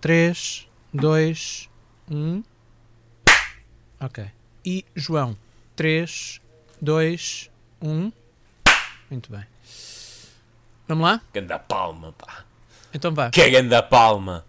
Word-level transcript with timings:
3, 0.00 0.66
2, 0.94 1.68
1. 2.10 2.42
Ok. 4.00 4.24
E 4.64 4.84
João, 4.94 5.36
3, 5.76 6.40
2, 6.80 7.50
1. 7.82 8.12
Muito 9.10 9.30
bem. 9.30 9.44
Vamos 10.88 11.04
lá? 11.04 11.20
Ganda 11.34 11.58
palma, 11.58 12.12
pá. 12.12 12.44
Então 12.94 13.12
vá. 13.14 13.30
Que 13.30 13.42
é 13.42 13.50
ganda 13.50 13.82
palma. 13.82 14.44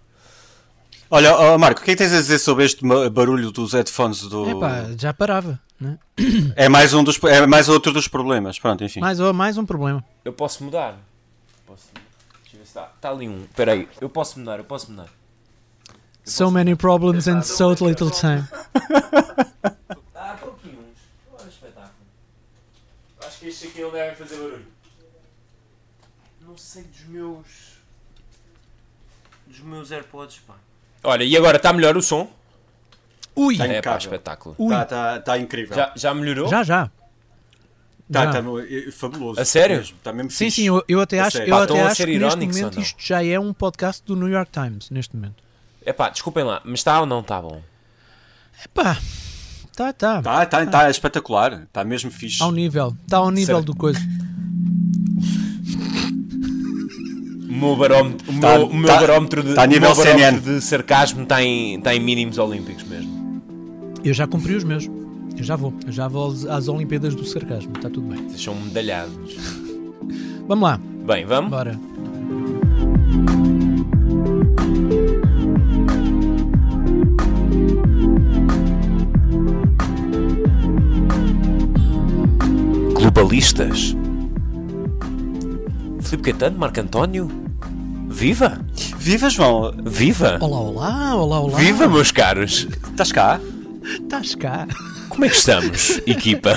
Olha, 1.09 1.35
ó, 1.35 1.57
Marco, 1.57 1.81
o 1.81 1.83
que 1.83 1.91
é 1.91 1.93
que 1.95 1.97
tens 1.97 2.13
a 2.13 2.21
dizer 2.21 2.39
sobre 2.39 2.63
este 2.63 2.81
barulho 3.09 3.51
dos 3.51 3.73
headphones 3.73 4.21
do. 4.21 4.49
Epá, 4.49 4.85
já 4.97 5.13
parava. 5.13 5.59
Né? 5.79 5.99
É 6.55 6.69
mais 6.69 6.93
um 6.93 7.03
dos 7.03 7.21
é 7.23 7.45
mais 7.45 7.67
outro 7.67 7.91
dos 7.91 8.07
problemas. 8.07 8.57
Pronto, 8.57 8.83
enfim. 8.83 9.01
Mais, 9.01 9.19
oh, 9.19 9.33
mais 9.33 9.57
um 9.57 9.65
problema. 9.65 10.03
Eu 10.23 10.31
posso 10.31 10.63
mudar. 10.63 10.97
Posso... 11.65 11.87
Deixa 12.43 12.55
eu 12.55 12.59
ver 12.59 12.65
se 12.65 12.69
está. 12.69 12.89
Está 12.95 13.09
ali 13.09 13.27
um. 13.27 13.43
Espera 13.43 13.73
aí. 13.73 13.89
Eu 13.99 14.09
posso 14.09 14.39
mudar, 14.39 14.57
eu 14.57 14.63
posso 14.63 14.89
mudar. 14.89 15.07
So 16.23 16.49
many 16.51 16.75
problems 16.75 17.27
and 17.27 17.41
so 17.43 17.69
little 17.81 18.09
time. 18.11 18.45
Estou 18.75 20.51
aqui 20.51 20.69
uns. 20.69 20.99
Olha 21.33 21.49
espetáculo. 21.49 21.91
Acho 23.25 23.39
que 23.39 23.47
estes 23.47 23.69
aqui 23.69 23.81
não 23.81 23.91
devem 23.91 24.15
fazer 24.15 24.35
barulho. 24.37 24.65
Não 26.45 26.57
sei 26.57 26.83
dos 26.83 27.05
meus. 27.07 27.45
dos 29.47 29.59
meus 29.61 29.91
AirPods, 29.91 30.39
pá. 30.47 30.53
Olha, 31.03 31.23
e 31.23 31.35
agora 31.35 31.57
está 31.57 31.73
melhor 31.73 31.97
o 31.97 32.01
som? 32.01 32.29
Ui! 33.35 33.57
Tá 33.57 33.65
É 33.65 33.81
pá, 33.81 33.97
espetáculo. 33.97 34.55
Ui! 34.57 34.69
Tá, 34.69 34.85
tá, 34.85 35.19
tá 35.19 35.37
incrível. 35.39 35.75
Já, 35.75 35.91
já 35.95 36.13
melhorou? 36.13 36.47
Já, 36.47 36.63
já. 36.63 36.91
Tá, 38.11 38.25
Já. 38.25 38.31
tá 38.33 38.41
no- 38.41 38.59
é 38.59 38.91
fabuloso. 38.91 39.39
A 39.39 39.45
sério? 39.45 39.77
Mesmo, 39.77 39.97
Tá 40.03 40.11
mesmo 40.13 40.29
Sim, 40.31 40.49
sim, 40.49 40.67
eu, 40.67 40.83
eu 40.87 40.99
até 40.99 41.19
A 41.19 41.27
acho, 41.27 41.37
sério. 41.37 41.51
eu 41.53 41.57
Pá, 41.57 41.63
até 41.63 41.81
acho 41.81 41.95
ser 41.95 42.05
que 42.07 42.19
neste 42.19 42.39
momento 42.45 42.79
isto 42.81 43.01
já 43.01 43.23
é 43.23 43.39
um 43.39 43.53
podcast 43.53 44.03
do 44.05 44.15
New 44.17 44.27
York 44.27 44.51
Times, 44.51 44.89
neste 44.89 45.15
momento. 45.15 45.41
É 45.85 45.91
pá, 45.93 46.09
desculpem 46.09 46.43
lá, 46.43 46.61
mas 46.63 46.79
está 46.79 46.99
ou 46.99 47.05
não 47.05 47.21
está 47.21 47.41
bom? 47.41 47.61
Epá, 48.63 48.97
tá, 49.75 49.91
tá. 49.91 50.21
Tá, 50.21 50.45
tá, 50.45 50.65
tá 50.65 50.89
espetacular. 50.89 51.67
Tá 51.73 51.83
mesmo 51.83 52.11
fixe. 52.11 52.41
Ao 52.43 52.51
nível, 52.51 52.95
está 53.03 53.17
ao 53.17 53.31
nível 53.31 53.55
Sério. 53.57 53.65
do 53.65 53.75
coisa. 53.75 53.99
O 57.49 57.53
meu 57.53 57.75
barómetro, 57.75 58.31
o 58.31 58.39
Tá- 58.39 58.57
meu, 58.57 58.67
o 58.67 58.73
meu 58.75 58.87
tá- 58.87 58.99
barómetro, 58.99 59.43
de, 59.43 59.53
tá 59.55 59.65
nível 59.65 59.93
CNN. 59.95 60.39
de 60.39 60.61
sarcasmo 60.61 61.23
está 61.23 61.43
em, 61.43 61.77
está 61.77 61.93
em 61.93 61.99
mínimos 61.99 62.37
olímpicos 62.37 62.83
mesmo. 62.83 63.41
Eu 64.03 64.13
já 64.13 64.25
cumpri 64.27 64.55
os 64.55 64.63
meus. 64.63 64.87
Eu 65.37 65.43
já 65.43 65.55
vou. 65.55 65.73
Eu 65.85 65.91
já 65.91 66.07
vou 66.07 66.31
às- 66.31 66.45
às 66.45 66.67
Olimpíadas 66.67 67.15
do 67.15 67.25
Sarcasmo. 67.25 67.73
Está 67.75 67.89
tudo 67.89 68.07
bem. 68.07 68.27
Vocês 68.29 68.43
são 68.43 68.55
medalhados. 68.55 69.35
Vamos 70.47 70.63
lá. 70.63 70.79
Bem, 71.05 71.25
vamos? 71.25 71.49
Bora. 71.51 71.79
Globalistas. 83.31 83.95
Filipe 86.01 86.31
Caetano, 86.31 86.57
Marco 86.57 86.81
António. 86.81 87.31
Viva! 88.09 88.59
Viva, 88.97 89.29
João. 89.29 89.73
Viva! 89.85 90.37
Olá, 90.41 90.59
olá, 90.59 91.15
olá, 91.15 91.39
olá. 91.39 91.57
Viva, 91.57 91.87
meus 91.87 92.11
caros! 92.11 92.67
Estás 92.89 93.13
cá? 93.13 93.39
Estás 93.83 94.35
cá. 94.35 94.67
Como 95.07 95.23
é 95.23 95.29
que 95.29 95.35
estamos, 95.37 96.01
equipa? 96.05 96.51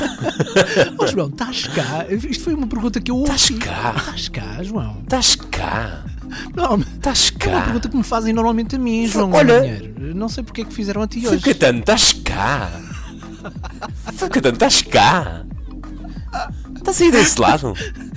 Oh, 0.99 1.07
João, 1.07 1.29
estás 1.29 1.69
cá? 1.69 2.07
Isto 2.11 2.43
foi 2.43 2.55
uma 2.55 2.67
pergunta 2.67 3.01
que 3.01 3.09
eu 3.11 3.19
ouvi. 3.19 3.31
Estás 3.31 3.51
cá? 3.51 3.95
Estás 3.97 4.29
cá, 4.29 4.63
João? 4.65 4.99
Estás 5.05 5.37
cá? 5.37 6.05
Não, 6.57 6.79
Estás 6.81 7.33
é 7.39 7.47
uma 7.49 7.57
cá? 7.59 7.63
pergunta 7.67 7.89
que 7.89 7.97
me 7.97 8.03
fazem 8.03 8.33
normalmente 8.33 8.75
a 8.75 8.79
mim, 8.81 9.07
João 9.07 9.31
Olha-. 9.33 9.81
Não 10.13 10.29
sei 10.29 10.43
porque 10.43 10.63
é 10.63 10.65
que 10.65 10.75
fizeram 10.75 11.03
a 11.03 11.07
ti 11.07 11.21
Filipe 11.21 11.37
hoje. 11.37 11.45
Caetano, 11.45 11.79
estás 11.79 12.13
cá? 12.15 12.69
Filipe 14.17 14.29
Caetano, 14.31 14.55
estás 14.55 14.83
cá? 14.83 15.45
Estás 16.85 17.01
aí 17.01 17.11
desse 17.11 17.41
lado? 17.41 17.73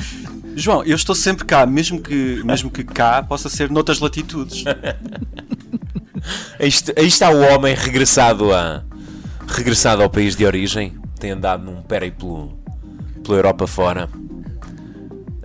João, 0.53 0.83
eu 0.83 0.97
estou 0.97 1.15
sempre 1.15 1.45
cá, 1.45 1.65
mesmo 1.65 2.01
que, 2.01 2.41
mesmo 2.43 2.69
que 2.69 2.83
cá 2.83 3.23
possa 3.23 3.47
ser 3.47 3.71
noutras 3.71 3.99
latitudes. 3.99 4.65
Aí 6.59 6.67
está, 6.67 6.91
aí 6.97 7.07
está 7.07 7.29
o 7.29 7.39
homem 7.39 7.73
regressado 7.73 8.53
a 8.53 8.83
regressado 9.47 10.03
ao 10.03 10.09
país 10.09 10.35
de 10.35 10.45
origem. 10.45 10.99
Tem 11.17 11.31
andado 11.31 11.63
num 11.63 11.81
périplo 11.81 12.59
pela 13.23 13.37
Europa 13.37 13.65
fora. 13.65 14.09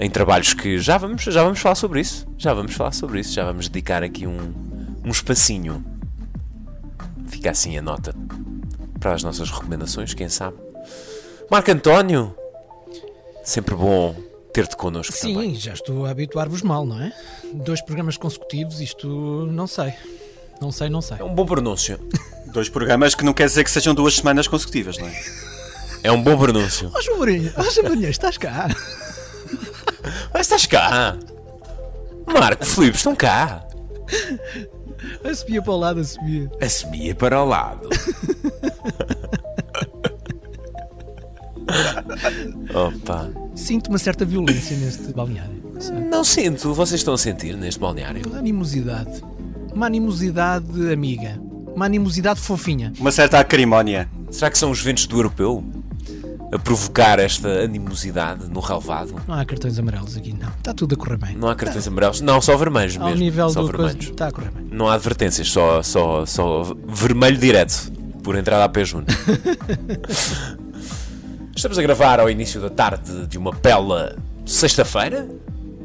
Em 0.01 0.11
trabalhos 0.11 0.53
que 0.53 0.81
já 0.81 0.99
vamos, 0.99 1.23
já 1.23 1.45
vamos 1.45 1.61
falar 1.61 1.77
sobre 1.77 2.01
isso. 2.01 2.27
Já 2.37 2.53
vamos 2.53 2.75
falar 2.75 2.91
sobre 2.91 3.21
isso. 3.21 3.33
Já 3.33 3.45
vamos 3.45 3.69
dedicar 3.69 4.03
aqui 4.03 4.27
um, 4.27 4.53
um 5.05 5.11
espacinho. 5.11 5.85
Fica 7.29 7.53
assim 7.53 7.79
a 7.79 7.83
nota 7.83 8.13
para 8.99 9.15
as 9.15 9.23
nossas 9.23 9.49
recomendações, 9.49 10.13
quem 10.13 10.29
sabe. 10.29 10.57
Marco 11.49 11.71
António, 11.71 12.35
sempre 13.45 13.75
bom 13.75 14.15
ter-te 14.53 14.77
connosco 14.77 15.13
Sim, 15.15 15.35
também. 15.35 15.55
já 15.55 15.73
estou 15.73 16.05
a 16.07 16.11
habituar-vos 16.11 16.63
mal, 16.63 16.85
não 16.85 17.01
é? 17.01 17.13
Dois 17.55 17.81
programas 17.81 18.17
consecutivos, 18.17 18.81
isto 18.81 19.09
não 19.51 19.67
sei. 19.67 19.95
Não 20.61 20.71
sei, 20.71 20.89
não 20.89 21.01
sei. 21.01 21.17
É 21.19 21.25
um 21.25 21.35
bom 21.35 21.47
pronúncio. 21.47 21.99
Dois 22.53 22.69
programas 22.69 23.15
que 23.15 23.25
não 23.25 23.33
quer 23.33 23.47
dizer 23.47 23.65
que 23.65 23.71
sejam 23.71 23.95
duas 23.95 24.15
semanas 24.15 24.47
consecutivas, 24.47 24.99
não 24.99 25.09
é? 25.09 25.25
É 26.03 26.13
um 26.13 26.23
bom 26.23 26.37
pronúncio. 26.37 26.91
Ó 26.95 27.01
João 27.01 27.21
Marinho, 27.21 27.53
ó 27.57 27.63
João 27.63 27.89
Marinho, 27.89 28.09
estás 28.11 28.37
cá? 28.37 28.69
Mas 30.35 30.43
estás 30.43 30.67
cá. 30.67 31.17
Marco, 32.27 32.67
Filipe, 32.67 32.97
estão 32.97 33.17
cá. 33.17 33.67
A 35.25 35.35
subia 35.35 35.63
para 35.63 35.73
o 35.73 35.77
lado, 35.79 36.01
a 36.01 36.05
subia. 36.05 36.51
Assumia 36.61 37.15
para 37.15 37.43
o 37.43 37.47
lado. 37.47 37.89
Opa. 42.75 43.29
Sinto 43.55 43.89
uma 43.89 43.99
certa 43.99 44.25
violência 44.25 44.77
neste 44.77 45.13
balneário. 45.13 45.63
não 46.11 46.25
sinto, 46.25 46.73
vocês 46.75 47.01
estão 47.01 47.15
a 47.15 47.19
sentir 47.19 47.57
neste 47.57 47.81
balneário. 47.81 48.23
Animosidade. 48.37 49.23
Uma 49.75 49.87
animosidade 49.87 50.93
amiga. 50.93 51.41
Uma 51.75 51.87
animosidade 51.87 52.41
fofinha. 52.41 52.93
Uma 52.99 53.11
certa 53.11 53.39
acrimónia. 53.39 54.09
Será 54.31 54.51
que 54.51 54.59
são 54.59 54.71
os 54.71 54.81
ventos 54.81 55.07
do 55.07 55.17
europeu 55.19 55.65
a 56.53 56.59
provocar 56.59 57.19
esta 57.19 57.49
animosidade 57.49 58.49
no 58.51 58.61
relvado? 58.61 59.15
Não 59.27 59.35
há 59.35 59.45
cartões 59.45 59.79
amarelos 59.79 60.17
aqui, 60.17 60.35
não. 60.39 60.49
Está 60.51 60.75
tudo 60.75 60.95
a 60.95 60.99
correr 60.99 61.17
bem. 61.17 61.37
Não 61.37 61.49
há 61.49 61.55
cartões 61.55 61.87
amarelos? 61.89 62.21
Não, 62.21 62.41
só 62.43 62.57
vermelhos 62.57 62.97
Ao 62.99 63.07
mesmo. 63.07 63.21
nível 63.21 63.49
só 63.51 63.63
do 63.63 63.69
coisa, 63.69 63.85
vermelhos. 63.89 64.11
está 64.11 64.29
a 64.29 64.33
correr 64.33 64.51
bem. 64.51 64.67
Não 64.71 64.89
há 64.89 64.95
advertências, 64.95 65.51
só, 65.51 65.83
só, 65.83 66.27
só 66.27 66.75
vermelho 66.87 67.39
direto 67.39 67.91
por 68.23 68.37
entrada 68.37 68.65
a 68.65 68.69
pé 68.69 68.85
junto. 68.85 69.13
Estamos 71.63 71.79
a 71.79 71.83
gravar 71.83 72.19
ao 72.19 72.29
início 72.29 72.61
da 72.61 72.69
tarde 72.69 73.25
de 73.29 73.39
uma 73.39 73.53
bela 73.53 74.19
sexta-feira, 74.45 75.29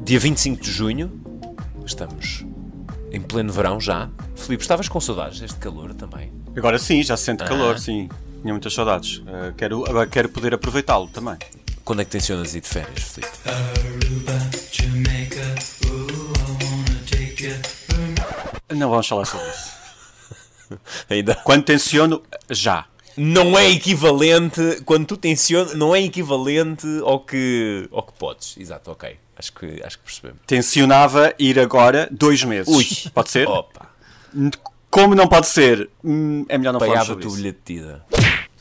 dia 0.03 0.19
25 0.19 0.59
de 0.59 0.71
junho. 0.71 1.21
Estamos 1.85 2.43
em 3.11 3.21
pleno 3.21 3.53
verão 3.53 3.79
já. 3.79 4.09
Filipe, 4.35 4.63
estavas 4.63 4.89
com 4.89 4.99
saudades 4.99 5.39
deste 5.39 5.59
calor 5.59 5.93
também? 5.93 6.33
Agora 6.55 6.79
sim, 6.79 7.03
já 7.03 7.15
se 7.15 7.25
sente 7.25 7.43
Ah. 7.43 7.45
calor, 7.45 7.77
sim. 7.77 8.09
Tinha 8.41 8.51
muitas 8.55 8.73
saudades. 8.73 9.17
Uh, 9.17 9.53
quero, 9.55 9.87
agora 9.87 10.07
quero 10.07 10.29
poder 10.29 10.55
aproveitá-lo 10.55 11.09
também. 11.09 11.37
Quando 11.85 12.01
é 12.01 12.05
que 12.05 12.09
tencionas 12.09 12.55
ir 12.55 12.61
de 12.61 12.67
férias, 12.67 13.03
Filipe? 13.03 13.37
Não 18.75 18.89
vamos 18.89 19.07
falar 19.07 19.25
sobre 19.25 19.47
isso. 19.47 19.71
Ainda 21.07 21.35
Quando 21.35 21.65
tenciono, 21.65 22.23
já. 22.49 22.87
Não 23.17 23.57
é 23.57 23.69
equivalente, 23.69 24.61
quando 24.85 25.05
tu 25.07 25.17
tensionas, 25.17 25.73
não 25.75 25.95
é 25.95 26.01
equivalente 26.01 26.85
ao 27.03 27.19
que, 27.19 27.89
ao 27.91 28.03
que 28.03 28.13
podes. 28.13 28.55
Exato, 28.57 28.91
ok. 28.91 29.17
Acho 29.35 29.53
que, 29.53 29.83
acho 29.83 29.97
que 29.99 30.03
percebemos. 30.05 30.39
Tencionava 30.47 31.33
ir 31.37 31.59
agora 31.59 32.07
dois 32.11 32.43
meses. 32.43 32.73
Ui. 32.73 33.11
Pode 33.13 33.29
ser? 33.29 33.47
Opa, 33.47 33.89
Como 34.89 35.13
não 35.15 35.27
pode 35.27 35.47
ser? 35.47 35.89
Hum, 36.03 36.45
é 36.47 36.57
melhor 36.57 36.73
não 36.73 36.79
falar 36.79 37.05
sobre 37.05 37.23
pagava-te 37.23 37.25
o 37.25 37.29
isso. 37.29 37.37
bilhete 37.37 37.59
de 37.65 37.73
ida. 37.73 38.05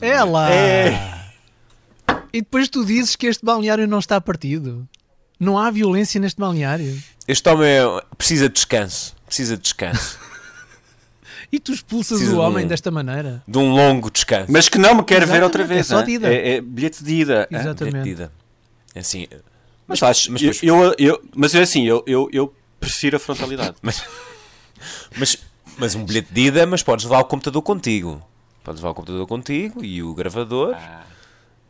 É 0.01 0.23
lá! 0.23 0.51
É. 0.51 1.25
E 2.33 2.41
depois 2.41 2.67
tu 2.69 2.85
dizes 2.85 3.15
que 3.15 3.25
este 3.27 3.43
balneário 3.43 3.87
não 3.87 3.99
está 3.99 4.19
partido. 4.21 4.87
Não 5.39 5.57
há 5.57 5.69
violência 5.71 6.19
neste 6.19 6.39
balneário. 6.39 7.01
Este 7.27 7.47
homem 7.49 7.67
é- 7.69 8.01
precisa 8.17 8.47
de 8.47 8.53
descanso. 8.55 9.15
Precisa 9.25 9.55
de 9.55 9.63
descanso. 9.63 10.19
E 11.51 11.59
tu 11.59 11.71
expulsas 11.71 12.17
Precisa 12.17 12.37
o 12.37 12.41
de 12.41 12.47
homem 12.47 12.65
um- 12.65 12.67
desta 12.67 12.91
maneira. 12.91 13.41
de 13.47 13.57
um 13.57 13.71
longo 13.73 14.11
descanso. 14.11 14.51
Mas 14.51 14.67
que 14.67 14.77
não 14.77 14.95
me 14.95 15.03
quer 15.03 15.19
ver 15.19 15.23
Exatamente, 15.23 15.43
outra 15.45 15.63
vez. 15.63 15.79
é 15.79 15.83
só 15.83 15.99
hã? 15.99 16.03
de 16.05 16.11
ida. 16.11 16.33
É, 16.33 16.55
é 16.55 16.61
bilhete 16.61 17.03
de 17.03 17.13
ida. 17.13 17.47
hã? 17.51 17.55
Exato. 17.57 17.83
Bilhete 17.85 18.03
de 18.03 18.09
Exatamente. 18.09 18.09
ida. 18.09 18.31
É 18.95 18.99
assim. 18.99 19.27
Mas, 19.87 20.03
acho, 20.03 20.31
mas 20.33 20.41
eu, 20.43 20.51
eu, 20.61 20.95
eu- 20.97 21.21
mas 21.33 21.53
eu 21.53 21.61
assim, 21.61 21.85
eu, 21.85 22.03
eu, 22.05 22.29
eu 22.33 22.53
prefiro 22.79 23.15
a 23.15 23.19
frontalidade. 23.19 23.75
Mas, 23.81 24.03
mas, 25.17 25.37
mas 25.77 25.95
um 25.95 26.03
bilhete 26.05 26.31
de 26.33 26.41
ida, 26.41 26.65
mas 26.67 26.83
podes 26.83 27.05
levar 27.05 27.19
o 27.19 27.25
computador 27.25 27.61
contigo. 27.61 28.21
Podes 28.63 28.81
levar 28.81 28.91
o 28.91 28.93
computador 28.95 29.25
contigo 29.25 29.83
e 29.83 30.03
o 30.03 30.13
gravador. 30.13 30.75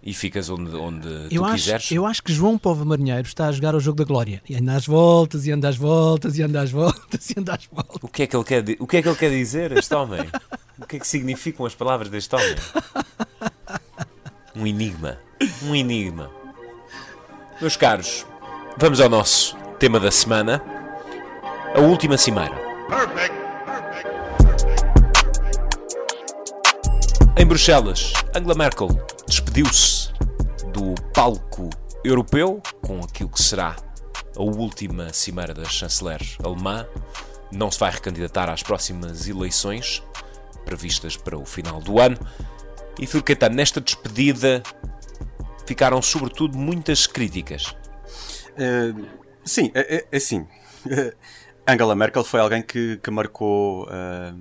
E 0.01 0.13
ficas 0.13 0.49
onde, 0.49 0.75
onde 0.75 1.07
Eu 1.31 1.41
tu 1.41 1.45
acho, 1.45 1.55
quiseres. 1.55 1.91
eu 1.91 2.05
acho 2.05 2.23
que 2.23 2.31
João 2.31 2.57
Povo 2.57 2.85
Marinheiro 2.85 3.27
está 3.27 3.47
a 3.47 3.51
jogar 3.51 3.75
o 3.75 3.79
jogo 3.79 3.97
da 3.97 4.03
glória. 4.05 4.41
E 4.49 4.55
anda 4.55 4.73
às 4.75 4.85
voltas, 4.85 5.45
e 5.45 5.51
anda 5.51 5.67
às 5.67 5.75
voltas, 5.75 6.37
e 6.37 6.43
anda 6.43 6.61
às 6.61 6.71
voltas, 6.71 7.29
e 7.29 7.35
anda 7.39 7.53
às 7.55 7.65
voltas. 7.65 7.97
O 8.01 8.07
que, 8.07 8.23
é 8.23 8.27
que 8.27 8.35
ele 8.35 8.43
quer 8.43 8.63
o 8.79 8.87
que 8.87 8.97
é 8.97 9.01
que 9.01 9.07
ele 9.09 9.17
quer 9.17 9.29
dizer, 9.31 9.71
este 9.73 9.93
homem? 9.93 10.21
O 10.79 10.85
que 10.85 10.97
é 10.97 10.99
que 10.99 11.07
significam 11.07 11.65
as 11.65 11.73
palavras 11.75 12.09
deste 12.09 12.33
homem? 12.35 12.55
Um 14.55 14.65
enigma. 14.65 15.17
Um 15.63 15.75
enigma. 15.75 16.29
Meus 17.59 17.75
caros, 17.75 18.25
vamos 18.77 18.99
ao 19.01 19.09
nosso 19.09 19.57
tema 19.79 19.99
da 19.99 20.11
semana. 20.11 20.61
A 21.75 21.79
última 21.79 22.17
cimeira. 22.17 22.55
Em 27.39 27.45
Bruxelas, 27.45 28.13
Angela 28.35 28.55
Merkel 28.55 28.87
despediu-se 29.27 30.09
do 30.73 30.95
palco 31.13 31.69
europeu 32.03 32.59
com 32.81 32.99
aquilo 33.03 33.29
que 33.29 33.43
será 33.43 33.75
a 34.35 34.41
última 34.41 35.13
cimeira 35.13 35.53
da 35.53 35.63
chanceler 35.63 36.19
alemã. 36.43 36.87
Não 37.51 37.69
se 37.69 37.79
vai 37.79 37.91
recandidatar 37.91 38.49
às 38.49 38.63
próximas 38.63 39.27
eleições 39.27 40.01
previstas 40.65 41.15
para 41.15 41.37
o 41.37 41.45
final 41.45 41.79
do 41.79 41.99
ano. 41.99 42.17
E 42.99 43.05
Filipe 43.05 43.27
Caetano, 43.27 43.55
nesta 43.55 43.79
despedida 43.79 44.63
ficaram 45.67 46.01
sobretudo 46.01 46.57
muitas 46.57 47.05
críticas. 47.05 47.75
Uh, 48.53 49.05
sim, 49.45 49.71
é, 49.75 50.07
é, 50.11 50.17
assim. 50.17 50.47
Angela 51.67 51.93
Merkel 51.93 52.23
foi 52.23 52.39
alguém 52.39 52.63
que, 52.63 52.97
que 52.97 53.11
marcou 53.11 53.83
uh, 53.83 54.35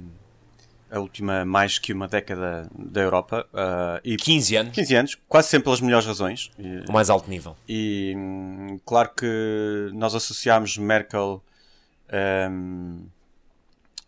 a 0.90 1.00
última 1.00 1.44
mais 1.44 1.78
que 1.78 1.92
uma 1.92 2.06
década 2.06 2.68
da 2.76 3.00
Europa. 3.00 3.46
Uh, 3.52 4.00
e 4.04 4.16
15 4.16 4.56
anos, 4.56 4.72
15 4.72 4.94
anos, 4.94 5.18
quase 5.28 5.48
sempre 5.48 5.64
pelas 5.64 5.80
melhores 5.80 6.06
razões. 6.06 6.50
E, 6.58 6.84
o 6.88 6.92
mais 6.92 7.10
alto 7.10 7.28
nível. 7.28 7.56
e 7.68 8.14
hum, 8.16 8.78
claro 8.84 9.10
que 9.16 9.90
nós 9.92 10.14
associámos 10.14 10.76
Merkel 10.76 11.42
hum, 12.50 13.06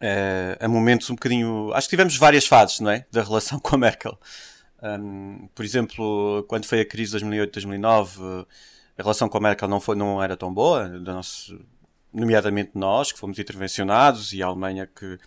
eh, 0.01 0.57
a 0.61 0.69
momentos 0.69 1.11
um 1.11 1.15
bocadinho. 1.15 1.73
Acho 1.75 1.89
que 1.89 1.91
tivemos 1.91 2.17
várias 2.17 2.47
fases, 2.47 2.81
não 2.81 2.91
é? 2.91 3.05
Da 3.11 3.23
relação 3.23 3.59
com 3.61 3.75
a 3.75 3.79
Merkel. 3.79 4.19
Hum, 4.83 5.49
por 5.55 5.65
exemplo, 5.65 6.45
quando 6.49 6.67
foi 6.67 6.81
a 6.81 6.85
crise 6.85 7.19
de 7.19 7.25
2008-2009, 7.25 8.47
a 8.97 9.03
relação 9.03 9.29
com 9.29 9.39
a 9.39 9.41
Merkel 9.41 9.69
não, 9.69 9.81
foi, 9.81 9.97
não 9.97 10.23
era 10.23 10.37
tão 10.37 10.53
boa, 10.53 10.89
da 10.89 11.15
nosso, 11.15 11.61
nomeadamente 12.13 12.73
nós, 12.75 13.11
que 13.13 13.19
fomos 13.19 13.39
intervencionados, 13.39 14.33
e 14.33 14.43
a 14.43 14.47
Alemanha 14.47 14.87
que, 14.87 15.19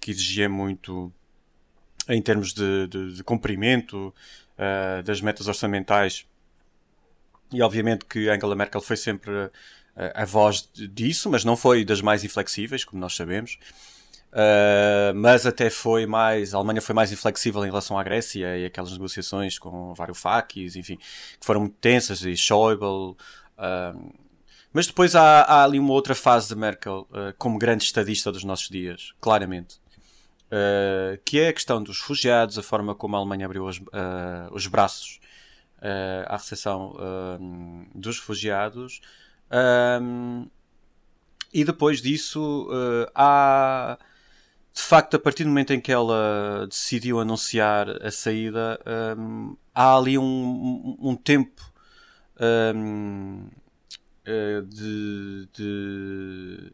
que 0.00 0.10
exigia 0.10 0.48
muito 0.48 1.12
em 2.08 2.20
termos 2.20 2.52
de, 2.52 2.86
de, 2.88 3.14
de 3.14 3.24
cumprimento 3.24 4.14
uh, 4.58 5.02
das 5.02 5.20
metas 5.20 5.46
orçamentais. 5.46 6.26
E 7.52 7.62
obviamente 7.62 8.04
que 8.04 8.28
Angela 8.28 8.54
Merkel 8.54 8.80
foi 8.80 8.96
sempre 8.96 9.50
a, 9.96 10.22
a 10.22 10.24
voz 10.24 10.68
disso, 10.74 11.28
mas 11.30 11.44
não 11.44 11.56
foi 11.56 11.84
das 11.84 12.00
mais 12.00 12.24
inflexíveis, 12.24 12.84
como 12.84 13.00
nós 13.00 13.14
sabemos. 13.14 13.58
Uh, 14.30 15.12
mas 15.14 15.44
até 15.44 15.68
foi 15.68 16.06
mais, 16.06 16.54
a 16.54 16.58
Alemanha 16.58 16.80
foi 16.80 16.94
mais 16.94 17.10
inflexível 17.10 17.64
em 17.64 17.68
relação 17.68 17.98
à 17.98 18.02
Grécia 18.02 18.56
e 18.56 18.64
aquelas 18.64 18.92
negociações 18.92 19.58
com 19.58 19.92
Varoufakis, 19.94 20.76
enfim, 20.76 20.96
que 20.96 21.44
foram 21.44 21.62
muito 21.62 21.76
tensas, 21.80 22.22
e 22.22 22.36
Schäuble. 22.36 23.16
Uh, 23.58 24.14
mas 24.72 24.86
depois 24.86 25.16
há, 25.16 25.42
há, 25.42 25.64
ali 25.64 25.80
uma 25.80 25.92
outra 25.92 26.14
fase 26.14 26.48
de 26.48 26.54
Merkel 26.54 27.08
uh, 27.10 27.34
como 27.36 27.58
grande 27.58 27.82
estadista 27.82 28.30
dos 28.30 28.44
nossos 28.44 28.68
dias, 28.68 29.12
claramente. 29.20 29.79
Que 31.24 31.40
é 31.40 31.48
a 31.48 31.52
questão 31.52 31.82
dos 31.82 32.00
refugiados, 32.00 32.58
a 32.58 32.62
forma 32.62 32.94
como 32.94 33.16
a 33.16 33.18
Alemanha 33.18 33.46
abriu 33.46 33.66
os, 33.66 33.80
os 34.52 34.66
braços 34.66 35.20
à 36.26 36.36
recepção 36.36 36.96
dos 37.94 38.18
refugiados. 38.18 39.00
e 41.52 41.64
depois 41.64 42.02
disso 42.02 42.68
há 43.14 43.98
de 44.72 44.82
facto, 44.82 45.16
a 45.16 45.18
partir 45.18 45.44
do 45.44 45.48
momento 45.48 45.72
em 45.72 45.80
que 45.80 45.92
ela 45.92 46.66
decidiu 46.68 47.20
anunciar 47.20 47.88
a 48.04 48.10
saída, 48.10 48.80
um, 49.18 49.56
há 49.74 49.96
ali 49.96 50.16
um, 50.16 50.22
um, 50.22 51.10
um 51.10 51.16
tempo 51.16 51.60
um, 52.40 53.48
de, 54.68 55.48
de, 55.52 56.72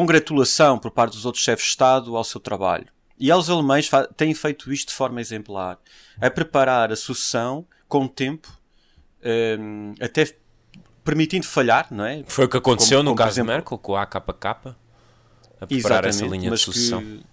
congratulação 0.00 0.78
por 0.78 0.90
parte 0.90 1.12
dos 1.12 1.24
outros 1.24 1.42
chefes 1.42 1.64
de 1.64 1.70
Estado 1.70 2.14
ao 2.18 2.22
seu 2.22 2.38
trabalho. 2.38 2.86
E 3.18 3.32
os 3.32 3.48
alemães 3.48 3.88
têm 4.14 4.34
feito 4.34 4.70
isto 4.70 4.88
de 4.90 4.94
forma 4.94 5.22
exemplar, 5.22 5.78
a 6.20 6.28
preparar 6.30 6.92
a 6.92 6.96
sucessão 6.96 7.66
com 7.88 8.06
tempo, 8.06 8.46
hum, 9.58 9.94
até 9.98 10.36
permitindo 11.02 11.46
falhar, 11.46 11.86
não 11.90 12.04
é? 12.04 12.22
Foi 12.26 12.44
o 12.44 12.48
que 12.48 12.58
aconteceu 12.58 12.98
Como- 12.98 13.04
no 13.10 13.10
como, 13.12 13.18
caso 13.24 13.36
exemplo- 13.36 13.52
de 13.52 13.56
Merkel, 13.56 13.78
com 13.78 13.96
a 13.96 14.02
AKK, 14.02 14.76
a 15.62 15.66
preparar 15.66 16.04
essa 16.04 16.26
linha 16.26 16.50
de 16.50 16.58
sucessão. 16.58 17.00
Que, 17.00 17.24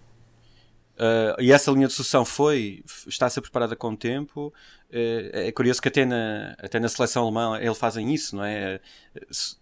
uh, 0.98 1.42
e 1.42 1.52
essa 1.52 1.72
linha 1.72 1.88
de 1.88 1.94
sucessão 1.94 2.26
foi, 2.26 2.84
está 3.08 3.26
a 3.26 3.30
ser 3.30 3.42
preparada 3.42 3.76
com 3.76 3.96
tempo. 3.96 4.54
Uh, 4.90 5.30
é 5.34 5.52
curioso 5.52 5.82
que 5.82 5.88
até 5.88 6.06
na, 6.06 6.56
até 6.60 6.80
na 6.80 6.88
seleção 6.88 7.24
alemã 7.24 7.58
eles 7.60 7.78
fazem 7.78 8.14
isso, 8.14 8.36
não 8.36 8.44
é? 8.44 8.80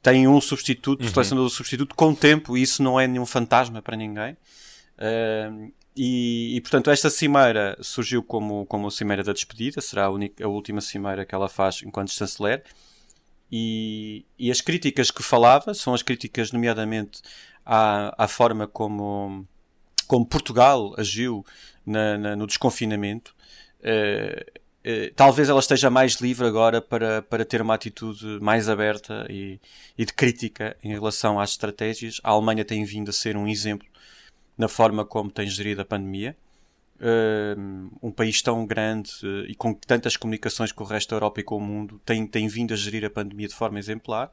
Tem 0.01 0.27
um 0.27 0.39
substituto, 0.41 1.03
Uhum. 1.03 1.09
selecionador 1.09 1.49
substituto 1.49 1.95
com 1.95 2.13
tempo, 2.13 2.57
e 2.57 2.61
isso 2.61 2.83
não 2.83 2.99
é 2.99 3.07
nenhum 3.07 3.25
fantasma 3.25 3.81
para 3.81 3.95
ninguém. 3.95 4.33
Uh, 4.97 5.71
e, 5.95 6.55
e, 6.55 6.61
portanto, 6.61 6.89
esta 6.89 7.09
cimeira 7.09 7.77
surgiu 7.81 8.23
como, 8.23 8.65
como 8.65 8.87
a 8.87 8.91
cimeira 8.91 9.23
da 9.23 9.33
despedida, 9.33 9.81
será 9.81 10.05
a, 10.05 10.09
única, 10.09 10.45
a 10.45 10.47
última 10.47 10.79
cimeira 10.79 11.25
que 11.25 11.35
ela 11.35 11.49
faz 11.49 11.81
enquanto 11.83 12.11
chanceler. 12.11 12.63
E, 13.51 14.25
e 14.39 14.49
as 14.49 14.61
críticas 14.61 15.11
que 15.11 15.21
falava 15.21 15.73
são 15.73 15.93
as 15.93 16.01
críticas, 16.01 16.53
nomeadamente, 16.53 17.21
à, 17.65 18.23
à 18.23 18.27
forma 18.27 18.65
como, 18.65 19.45
como 20.11 20.25
Portugal 20.25 20.93
agiu 20.97 21.45
na- 21.85 22.17
na- 22.17 22.35
no 22.35 22.45
desconfinamento. 22.45 23.33
Eh, 23.81 24.45
eh, 24.83 25.13
talvez 25.15 25.47
ela 25.47 25.61
esteja 25.61 25.89
mais 25.89 26.15
livre 26.15 26.45
agora 26.45 26.81
para, 26.81 27.21
para 27.21 27.45
ter 27.45 27.61
uma 27.61 27.75
atitude 27.75 28.25
mais 28.41 28.67
aberta 28.67 29.25
e, 29.29 29.57
e 29.97 30.03
de 30.03 30.11
crítica 30.11 30.75
em 30.83 30.89
relação 30.91 31.39
às 31.39 31.51
estratégias. 31.51 32.19
A 32.25 32.31
Alemanha 32.31 32.65
tem 32.65 32.83
vindo 32.83 33.07
a 33.07 33.13
ser 33.13 33.37
um 33.37 33.47
exemplo 33.47 33.87
na 34.57 34.67
forma 34.67 35.05
como 35.05 35.31
tem 35.31 35.47
gerido 35.47 35.79
a 35.81 35.85
pandemia. 35.85 36.35
Eh, 36.99 37.55
um 38.03 38.11
país 38.11 38.41
tão 38.41 38.65
grande 38.65 39.11
e 39.47 39.55
com 39.55 39.73
tantas 39.73 40.17
comunicações 40.17 40.73
com 40.73 40.83
o 40.83 40.87
resto 40.87 41.11
da 41.11 41.15
Europa 41.15 41.39
e 41.39 41.43
com 41.43 41.55
o 41.55 41.61
mundo 41.61 42.01
tem, 42.05 42.27
tem 42.27 42.49
vindo 42.49 42.73
a 42.73 42.77
gerir 42.77 43.05
a 43.05 43.09
pandemia 43.09 43.47
de 43.47 43.55
forma 43.55 43.79
exemplar. 43.79 44.29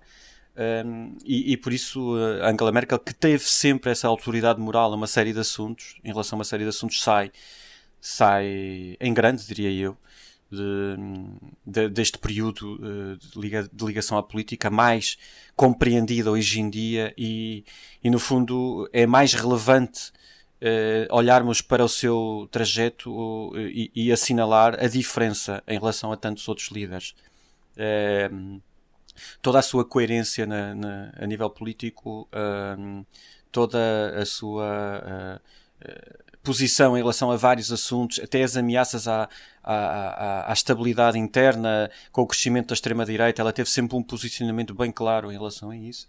Um, 0.59 1.17
e, 1.25 1.53
e 1.53 1.57
por 1.57 1.73
isso 1.73 2.17
uh, 2.17 2.43
Angela 2.45 2.73
Merkel, 2.73 2.99
que 2.99 3.15
teve 3.15 3.45
sempre 3.45 3.93
essa 3.93 4.09
autoridade 4.09 4.61
moral 4.61 4.93
a 4.93 4.97
uma 4.97 5.07
série 5.07 5.33
de 5.33 5.39
assuntos, 5.39 5.97
em 6.03 6.09
relação 6.09 6.37
a 6.37 6.39
uma 6.41 6.45
série 6.45 6.65
de 6.65 6.69
assuntos, 6.71 7.01
sai, 7.01 7.31
sai 8.01 8.97
em 9.01 9.15
grande, 9.15 9.47
diria 9.47 9.71
eu, 9.71 9.97
de, 10.51 10.97
de- 11.65 11.89
deste 11.91 12.19
período 12.19 12.75
uh, 12.75 13.17
de, 13.17 13.41
liga- 13.41 13.71
de 13.73 13.85
ligação 13.85 14.19
à 14.19 14.23
política 14.23 14.69
mais 14.69 15.17
compreendida 15.55 16.31
hoje 16.31 16.61
em 16.61 16.69
dia 16.69 17.15
e, 17.17 17.65
e 18.03 18.11
no 18.11 18.19
fundo 18.19 18.89
é 18.93 19.07
mais 19.07 19.35
relevante 19.35 20.11
uh, 20.61 21.15
olharmos 21.15 21.61
para 21.61 21.85
o 21.85 21.89
seu 21.89 22.49
trajeto 22.51 23.13
uh, 23.13 23.61
e, 23.61 23.93
e 23.95 24.11
assinalar 24.11 24.75
a 24.83 24.89
diferença 24.89 25.63
em 25.69 25.79
relação 25.79 26.11
a 26.11 26.17
tantos 26.17 26.49
outros 26.49 26.69
líderes. 26.69 27.15
Toda 29.43 29.59
a 29.59 29.63
sua 29.63 29.85
coerência 29.85 30.47
na- 30.47 30.75
na- 30.75 31.13
a 31.17 31.27
nível 31.27 31.49
político, 31.51 32.29
hum, 32.79 33.05
toda 33.53 33.79
a 34.21 34.25
sua 34.27 34.67
ah, 35.05 35.41
posição 36.43 36.97
em 36.97 37.01
relação 37.01 37.31
a 37.31 37.37
vários 37.37 37.71
assuntos, 37.73 38.19
até 38.21 38.43
as 38.43 38.57
ameaças 38.57 39.07
à, 39.07 39.29
à, 39.63 39.75
à- 39.75 40.51
à 40.51 40.53
estabilidade 40.53 41.19
interna, 41.19 41.91
com 42.11 42.23
o 42.23 42.27
crescimento 42.27 42.69
da 42.69 42.75
extrema-direita, 42.75 43.43
ela 43.43 43.53
teve 43.53 43.69
sempre 43.69 43.97
um 43.97 44.03
posicionamento 44.03 44.75
bem 44.75 44.91
claro 44.91 45.31
em 45.31 45.35
relação 45.35 45.71
a 45.71 45.77
isso. 45.77 46.07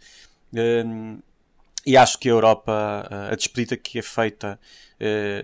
Hum, 0.54 1.20
e 1.86 1.96
acho 1.98 2.18
que 2.20 2.28
a 2.30 2.32
Europa, 2.32 3.08
ah, 3.10 3.30
a 3.32 3.36
despedida 3.36 3.76
que 3.78 4.00
é 4.00 4.02
feita 4.02 4.60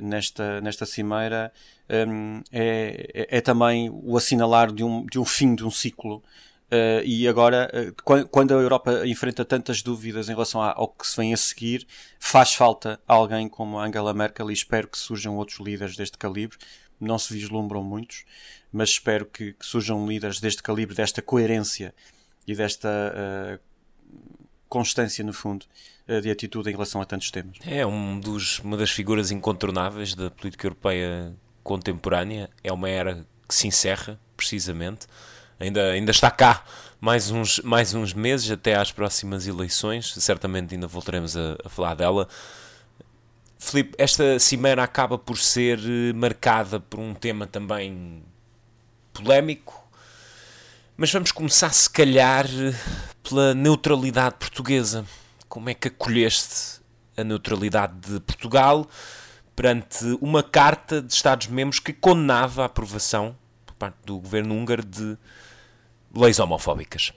nesta, 0.01 0.60
nesta 0.60 0.86
cimeira, 0.86 1.51
é, 1.88 2.05
é, 2.51 3.38
é 3.38 3.41
também 3.41 3.89
o 3.89 4.17
assinalar 4.17 4.72
de 4.72 4.84
um, 4.84 5.05
de 5.05 5.19
um 5.19 5.25
fim 5.25 5.55
de 5.55 5.63
um 5.63 5.72
ciclo. 5.72 6.22
Uh, 6.65 7.05
e 7.05 7.27
agora, 7.27 7.72
uh, 7.74 8.03
quan- 8.03 8.25
quando 8.25 8.51
a 8.57 8.62
Europa 8.62 9.07
enfrenta 9.07 9.45
tantas 9.45 9.84
dúvidas 9.84 10.29
em 10.29 10.31
relação 10.31 10.62
ao 10.62 10.88
que 10.88 11.07
se 11.07 11.15
vem 11.15 11.34
a 11.34 11.38
seguir, 11.38 11.86
faz 12.19 12.55
falta 12.55 13.00
alguém 13.07 13.48
como 13.48 13.79
Angela 13.79 14.13
Merkel 14.13 14.50
e 14.50 14.53
espero 14.53 14.88
que 14.88 14.98
surjam 14.98 15.36
outros 15.38 15.60
líderes 15.60 15.95
deste 15.95 16.17
calibre. 16.17 16.57
Não 17.00 17.19
se 17.19 17.34
vislumbram 17.34 17.84
muitos, 17.84 18.24
mas 18.72 18.89
espero 18.89 19.25
que, 19.25 19.53
que 19.53 19.65
surjam 19.65 20.07
líderes 20.07 20.39
deste 20.39 20.63
calibre, 20.63 20.95
desta 20.95 21.22
coerência 21.22 21.93
e 22.48 22.55
desta 22.55 22.89
uh, 22.89 23.60
constância, 24.67 25.24
no 25.24 25.34
fundo, 25.34 25.65
de 26.22 26.29
atitude 26.29 26.69
em 26.69 26.74
relação 26.74 27.01
a 27.01 27.05
tantos 27.05 27.31
temas. 27.31 27.57
É 27.65 27.86
um 27.86 28.19
dos, 28.19 28.60
uma 28.60 28.77
das 28.77 28.91
figuras 28.91 29.31
incontornáveis 29.31 30.13
da 30.13 30.29
política 30.29 30.67
europeia 30.67 31.36
contemporânea. 31.63 32.50
É 32.63 32.72
uma 32.72 32.89
era 32.89 33.25
que 33.48 33.55
se 33.55 33.67
encerra 33.67 34.19
precisamente. 34.38 35.07
Ainda, 35.60 35.92
ainda 35.92 36.12
está 36.12 36.30
cá 36.30 36.64
mais 37.00 37.30
uns, 37.30 37.60
mais 37.60 37.94
uns 37.94 38.14
meses 38.14 38.50
até 38.50 38.76
às 38.76 38.92
próximas 38.92 39.48
eleições. 39.48 40.14
Certamente 40.18 40.74
ainda 40.74 40.88
voltaremos 40.88 41.38
a, 41.38 41.56
a 41.64 41.70
falar 41.70 41.96
dela. 41.96 42.28
Filipe, 43.58 43.96
esta 43.98 44.40
cimeira 44.40 44.84
acaba 44.84 45.18
por 45.18 45.38
ser 45.38 45.80
eh, 45.80 46.14
marcada 46.14 46.80
por 46.80 47.00
um 47.00 47.14
tema 47.14 47.48
também 47.48 48.24
polémico, 49.14 49.88
mas 50.98 51.12
vamos 51.12 51.32
começar, 51.32 51.72
se 51.72 51.90
calhar, 51.90 52.46
pela 53.24 53.54
neutralidade 53.54 54.36
portuguesa. 54.38 55.06
Como 55.48 55.70
é 55.70 55.74
que 55.74 55.88
acolheste 55.88 56.82
a 57.16 57.24
neutralidade 57.24 57.94
de 58.00 58.20
Portugal 58.20 58.88
perante 59.56 60.06
uma 60.20 60.44
carta 60.44 61.02
de 61.02 61.14
Estados-membros 61.14 61.80
que 61.80 61.94
condenava 61.94 62.64
a 62.64 62.66
aprovação 62.66 63.36
por 63.66 63.74
parte 63.76 63.98
do 64.06 64.20
governo 64.20 64.54
húngaro 64.54 64.84
de 64.84 65.18
leis 66.15 66.39
homofóbicas? 66.39 67.13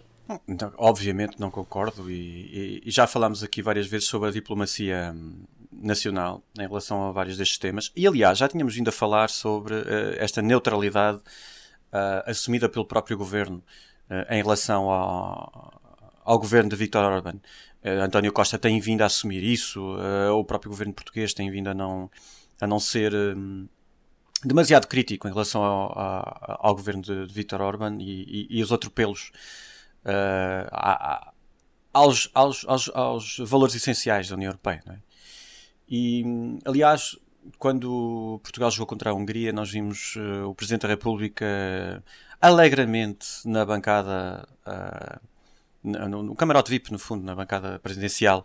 Então, 0.46 0.72
obviamente 0.76 1.40
não 1.40 1.50
concordo 1.50 2.10
e, 2.10 2.14
e, 2.14 2.82
e, 2.84 2.90
já 2.90 3.06
falámos 3.06 3.42
aqui 3.42 3.62
várias 3.62 3.86
vezes 3.86 4.08
sobre 4.08 4.28
a 4.28 4.32
diplomacia 4.32 5.12
hum, 5.14 5.44
nacional 5.72 6.42
em 6.58 6.66
relação 6.66 7.08
a 7.08 7.12
vários 7.12 7.38
destes 7.38 7.56
temas 7.56 7.90
e 7.96 8.06
aliás 8.06 8.36
já 8.36 8.46
tínhamos 8.46 8.74
vindo 8.74 8.88
a 8.88 8.92
falar 8.92 9.30
sobre 9.30 9.74
uh, 9.74 10.14
esta 10.18 10.42
neutralidade 10.42 11.18
uh, 11.18 12.26
assumida 12.26 12.68
pelo 12.68 12.84
próprio 12.84 13.16
governo 13.16 13.64
uh, 14.10 14.34
em 14.34 14.42
relação 14.42 14.90
ao, 14.90 15.80
ao 16.22 16.38
governo 16.38 16.68
de 16.68 16.76
Viktor 16.76 17.04
Orban. 17.04 17.40
António 17.82 18.32
Costa 18.32 18.58
tem 18.58 18.78
vindo 18.80 19.02
a 19.02 19.06
assumir 19.06 19.42
isso, 19.42 19.80
o 20.34 20.44
próprio 20.44 20.68
governo 20.68 20.92
português 20.92 21.32
tem 21.32 21.48
vindo 21.48 21.68
a 21.68 21.74
não, 21.74 22.10
a 22.60 22.66
não 22.66 22.80
ser 22.80 23.14
hum, 23.14 23.68
demasiado 24.44 24.86
crítico 24.86 25.26
em 25.26 25.30
relação 25.30 25.62
ao, 25.62 25.98
ao, 25.98 26.66
ao 26.68 26.74
governo 26.74 27.02
de, 27.02 27.26
de 27.26 27.32
Viktor 27.32 27.60
Orban 27.60 27.98
e, 28.00 28.48
e, 28.50 28.58
e 28.58 28.62
os 28.62 28.72
atropelos 28.72 29.32
uh, 30.04 31.32
aos, 31.92 32.30
aos, 32.34 32.64
aos, 32.66 32.90
aos, 32.94 33.38
valores 33.38 33.74
essenciais 33.74 34.28
da 34.28 34.36
União 34.36 34.50
Europeia. 34.50 34.82
É? 34.88 34.96
E, 35.88 36.24
aliás, 36.64 37.16
quando 37.58 38.40
Portugal 38.42 38.70
jogou 38.70 38.86
contra 38.86 39.10
a 39.10 39.14
Hungria, 39.14 39.52
nós 39.52 39.70
vimos 39.70 40.14
uh, 40.16 40.48
o 40.48 40.54
Presidente 40.54 40.82
da 40.82 40.88
República 40.88 42.02
alegremente 42.40 43.26
na 43.44 43.64
bancada, 43.64 44.46
uh, 44.66 45.20
no, 45.82 46.22
no 46.22 46.34
camarote 46.36 46.70
VIP, 46.70 46.92
no 46.92 46.98
fundo, 46.98 47.24
na 47.24 47.34
bancada 47.34 47.78
presidencial 47.80 48.44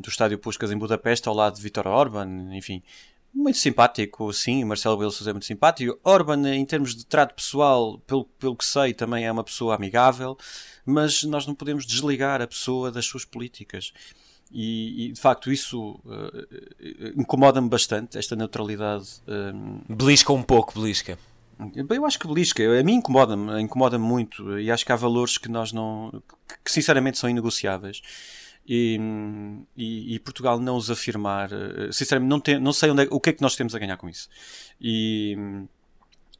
do 0.00 0.08
Estádio 0.08 0.38
Puskas 0.38 0.72
em 0.72 0.78
Budapeste, 0.78 1.28
ao 1.28 1.34
lado 1.34 1.56
de 1.56 1.62
Viktor 1.62 1.86
Orban, 1.86 2.56
enfim, 2.56 2.82
muito 3.36 3.58
simpático, 3.58 4.32
sim. 4.32 4.64
Marcelo 4.64 4.96
Rebelo 4.96 5.14
é 5.26 5.32
muito 5.32 5.46
simpático. 5.46 5.98
Orban, 6.02 6.48
em 6.54 6.64
termos 6.64 6.94
de 6.94 7.04
trato 7.04 7.34
pessoal, 7.34 7.98
pelo, 8.06 8.24
pelo 8.24 8.56
que 8.56 8.64
sei, 8.64 8.94
também 8.94 9.24
é 9.24 9.30
uma 9.32 9.44
pessoa 9.44 9.74
amigável, 9.74 10.36
mas 10.84 11.22
nós 11.22 11.46
não 11.46 11.54
podemos 11.54 11.86
desligar 11.86 12.40
a 12.40 12.46
pessoa 12.46 12.90
das 12.90 13.06
suas 13.06 13.24
políticas. 13.24 13.92
E, 14.50 15.06
e 15.06 15.12
de 15.12 15.20
facto, 15.20 15.52
isso 15.52 16.00
uh, 16.04 17.20
incomoda-me 17.20 17.68
bastante, 17.68 18.16
esta 18.16 18.34
neutralidade. 18.34 19.20
Um... 19.26 19.80
Belisca 19.88 20.32
um 20.32 20.42
pouco, 20.42 20.78
belisca. 20.78 21.18
Eu 21.88 22.04
acho 22.04 22.18
que 22.18 22.26
belisca, 22.26 22.62
a 22.62 22.82
mim 22.82 22.96
incomoda-me, 22.96 23.60
incomoda-me 23.62 24.04
muito, 24.04 24.58
e 24.58 24.70
acho 24.70 24.84
que 24.84 24.92
há 24.92 24.96
valores 24.96 25.38
que 25.38 25.48
nós 25.48 25.72
não. 25.72 26.22
que 26.62 26.70
sinceramente 26.70 27.18
são 27.18 27.30
inegociáveis. 27.30 28.02
E, 28.68 28.98
e, 29.76 30.14
e, 30.14 30.18
Portugal 30.18 30.58
não 30.58 30.76
os 30.76 30.90
afirmar, 30.90 31.50
eh, 31.52 31.92
sinceramente, 31.92 32.28
não, 32.28 32.40
tem, 32.40 32.58
não 32.58 32.72
sei 32.72 32.90
é, 32.90 33.08
o 33.10 33.20
que 33.20 33.30
é 33.30 33.32
que 33.32 33.40
nós 33.40 33.54
temos 33.54 33.74
a 33.76 33.78
ganhar 33.78 33.96
com 33.96 34.08
isso. 34.08 34.28
E, 34.80 35.36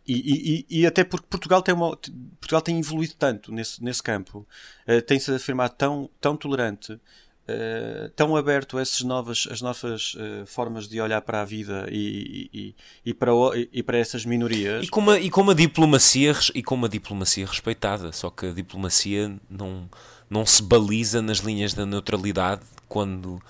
e, 0.09 0.67
e, 0.69 0.87
até 0.87 1.05
porque 1.05 1.27
Portugal 1.29 1.63
tem, 1.63 1.75
uma, 1.75 1.97
Portugal 2.41 2.63
tem 2.63 2.79
evoluído 2.79 3.15
tanto 3.19 3.53
nesse, 3.53 3.83
nesse 3.83 4.03
campo, 4.03 4.47
uh, 4.89 5.03
tem-se 5.03 5.33
afirmado 5.33 5.75
tão, 5.77 6.09
tão 6.21 6.37
tolerante, 6.37 6.93
uh, 6.93 8.09
tão 8.15 8.37
aberto 8.37 8.79
a 8.79 8.83
essas 8.83 9.01
novas, 9.03 9.49
as 9.51 9.61
novas 9.61 10.15
uh, 10.15 10.47
formas 10.47 10.89
de 10.89 11.01
olhar 11.01 11.21
para 11.23 11.41
a 11.41 11.45
vida 11.45 11.87
e, 11.91 12.75
e, 13.05 13.15
para, 13.15 13.33
e 13.73 13.83
para 13.83 13.99
essas 13.99 14.25
minorias. 14.25 14.85
E 14.85 14.89
com, 14.89 15.01
uma, 15.01 15.19
e, 15.19 15.29
com 15.29 15.41
uma 15.41 15.55
diplomacia, 15.55 16.33
e 16.55 16.63
com 16.63 16.77
uma 16.77 16.89
diplomacia 16.89 17.47
respeitada, 17.47 18.13
só 18.13 18.31
que 18.31 18.47
a 18.47 18.53
diplomacia 18.53 19.37
não 19.51 19.89
não 20.29 20.45
se 20.45 20.63
baliza 20.63 21.23
nas 21.23 21.39
linhas 21.39 21.73
da 21.73 21.87
neutralidade 21.87 22.63
quando 22.89 23.41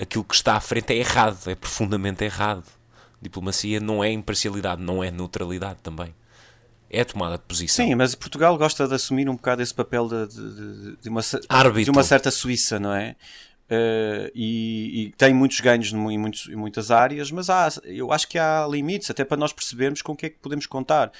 aquilo 0.00 0.24
que 0.24 0.34
está 0.34 0.56
à 0.56 0.60
frente 0.60 0.92
é 0.92 0.96
errado, 0.96 1.48
é 1.48 1.54
profundamente 1.54 2.24
errado. 2.24 2.64
Diplomacia 3.20 3.78
não 3.78 4.02
é 4.02 4.10
imparcialidade, 4.10 4.82
não 4.82 5.02
é 5.02 5.10
neutralidade 5.10 5.78
também. 5.82 6.14
É 6.90 7.04
tomada 7.04 7.38
de 7.38 7.44
posição. 7.44 7.86
Sim, 7.86 7.94
mas 7.94 8.14
Portugal 8.14 8.56
gosta 8.58 8.86
de 8.86 8.94
assumir 8.94 9.28
um 9.28 9.36
bocado 9.36 9.62
esse 9.62 9.72
papel 9.72 10.08
de, 10.08 10.26
de, 10.26 10.96
de, 10.96 11.08
uma, 11.08 11.22
de 11.22 11.90
uma, 11.90 12.02
certa 12.02 12.30
Suíça, 12.30 12.78
não 12.78 12.92
é? 12.92 13.16
Uh, 13.70 14.28
e, 14.34 15.06
e, 15.06 15.12
tem 15.16 15.32
muitos 15.32 15.58
ganhos 15.60 15.92
em, 15.92 16.18
muitos, 16.18 16.48
em 16.48 16.56
muitas 16.56 16.90
áreas, 16.90 17.30
mas 17.30 17.48
há, 17.48 17.68
eu 17.84 18.12
acho 18.12 18.28
que 18.28 18.38
há 18.38 18.66
limites, 18.70 19.08
até 19.08 19.24
para 19.24 19.38
nós 19.38 19.52
percebermos 19.52 20.02
com 20.02 20.12
o 20.12 20.16
que 20.16 20.26
é 20.26 20.28
que 20.28 20.38
podemos 20.38 20.66
contar. 20.66 21.10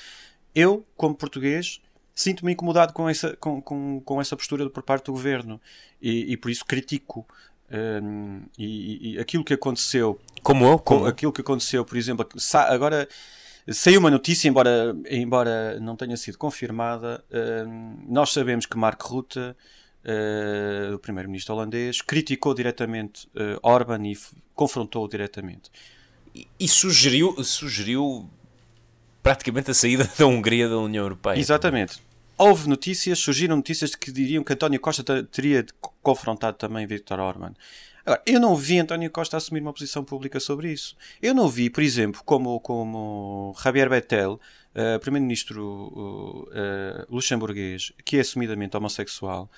Eu, 0.55 0.85
como 0.95 1.15
português, 1.15 1.81
sinto-me 2.15 2.53
incomodado 2.53 2.93
com 2.93 3.09
essa, 3.09 3.37
com, 3.37 3.61
com, 3.61 4.01
com 4.01 4.21
essa 4.21 4.37
postura 4.37 4.69
por 4.69 4.83
parte 4.83 5.07
do 5.07 5.13
governo 5.13 5.61
e, 6.01 6.33
e 6.33 6.37
por 6.37 6.51
isso 6.51 6.65
critico. 6.65 7.27
Um, 7.73 8.43
e, 8.59 9.15
e, 9.15 9.19
aquilo 9.19 9.43
que 9.43 9.55
aconteceu, 9.55 10.21
como 10.43 10.67
eu, 10.67 10.79
como 10.79 11.07
aquilo 11.07 11.33
que 11.33 11.41
aconteceu, 11.41 11.85
por 11.85 11.97
exemplo, 11.97 12.27
agora 12.69 13.09
saiu 13.71 14.01
uma 14.01 14.11
notícia, 14.11 14.49
embora, 14.49 14.95
embora 15.09 15.81
não 15.81 15.97
tenha 15.97 16.17
sido 16.17 16.37
confirmada. 16.37 17.25
Um, 17.67 17.97
nós 18.09 18.33
sabemos 18.33 18.67
que 18.67 18.77
Mark 18.77 19.01
Rutte, 19.03 19.39
uh, 19.39 20.95
o 20.95 20.99
primeiro-ministro 20.99 21.55
holandês, 21.55 22.03
criticou 22.03 22.53
diretamente 22.55 23.27
uh, 23.29 23.59
Orban 23.63 24.07
e 24.07 24.19
confrontou-o 24.55 25.09
diretamente. 25.09 25.71
E, 26.35 26.47
e 26.59 26.69
sugeriu, 26.69 27.43
sugeriu 27.43 28.29
praticamente 29.23 29.71
a 29.71 29.75
saída 29.75 30.11
da 30.19 30.27
Hungria 30.27 30.69
da 30.69 30.79
União 30.79 31.05
Europeia. 31.05 31.39
Exatamente. 31.39 32.01
Houve 32.37 32.69
notícias, 32.69 33.19
surgiram 33.19 33.57
notícias 33.57 33.95
que 33.95 34.11
diriam 34.11 34.43
que 34.43 34.53
António 34.53 34.81
Costa 34.81 35.23
teria 35.25 35.65
confrontado 36.03 36.57
também 36.57 36.87
Viktor 36.87 37.21
Orban. 37.21 37.53
Agora, 38.05 38.21
eu 38.27 38.41
não 38.41 38.57
vi 38.57 38.81
António 38.81 39.11
Costa 39.11 39.37
assumir 39.37 39.61
uma 39.61 39.73
posição 39.73 40.03
pública 40.03 40.41
sobre 40.41 40.73
isso. 40.73 40.97
Eu 41.21 41.35
não 41.35 41.49
vi, 41.49 41.71
por 41.71 41.83
exemplo, 41.83 42.21
como, 42.25 42.59
como 42.59 43.55
Javier 43.63 43.89
Bettel, 43.89 44.41
uh, 44.75 44.99
primeiro-ministro 44.99 45.63
uh, 45.63 46.43
uh, 46.43 47.07
luxemburguês, 47.09 47.93
que 48.05 48.17
é 48.17 48.21
assumidamente 48.21 48.77
homossexual, 48.77 49.49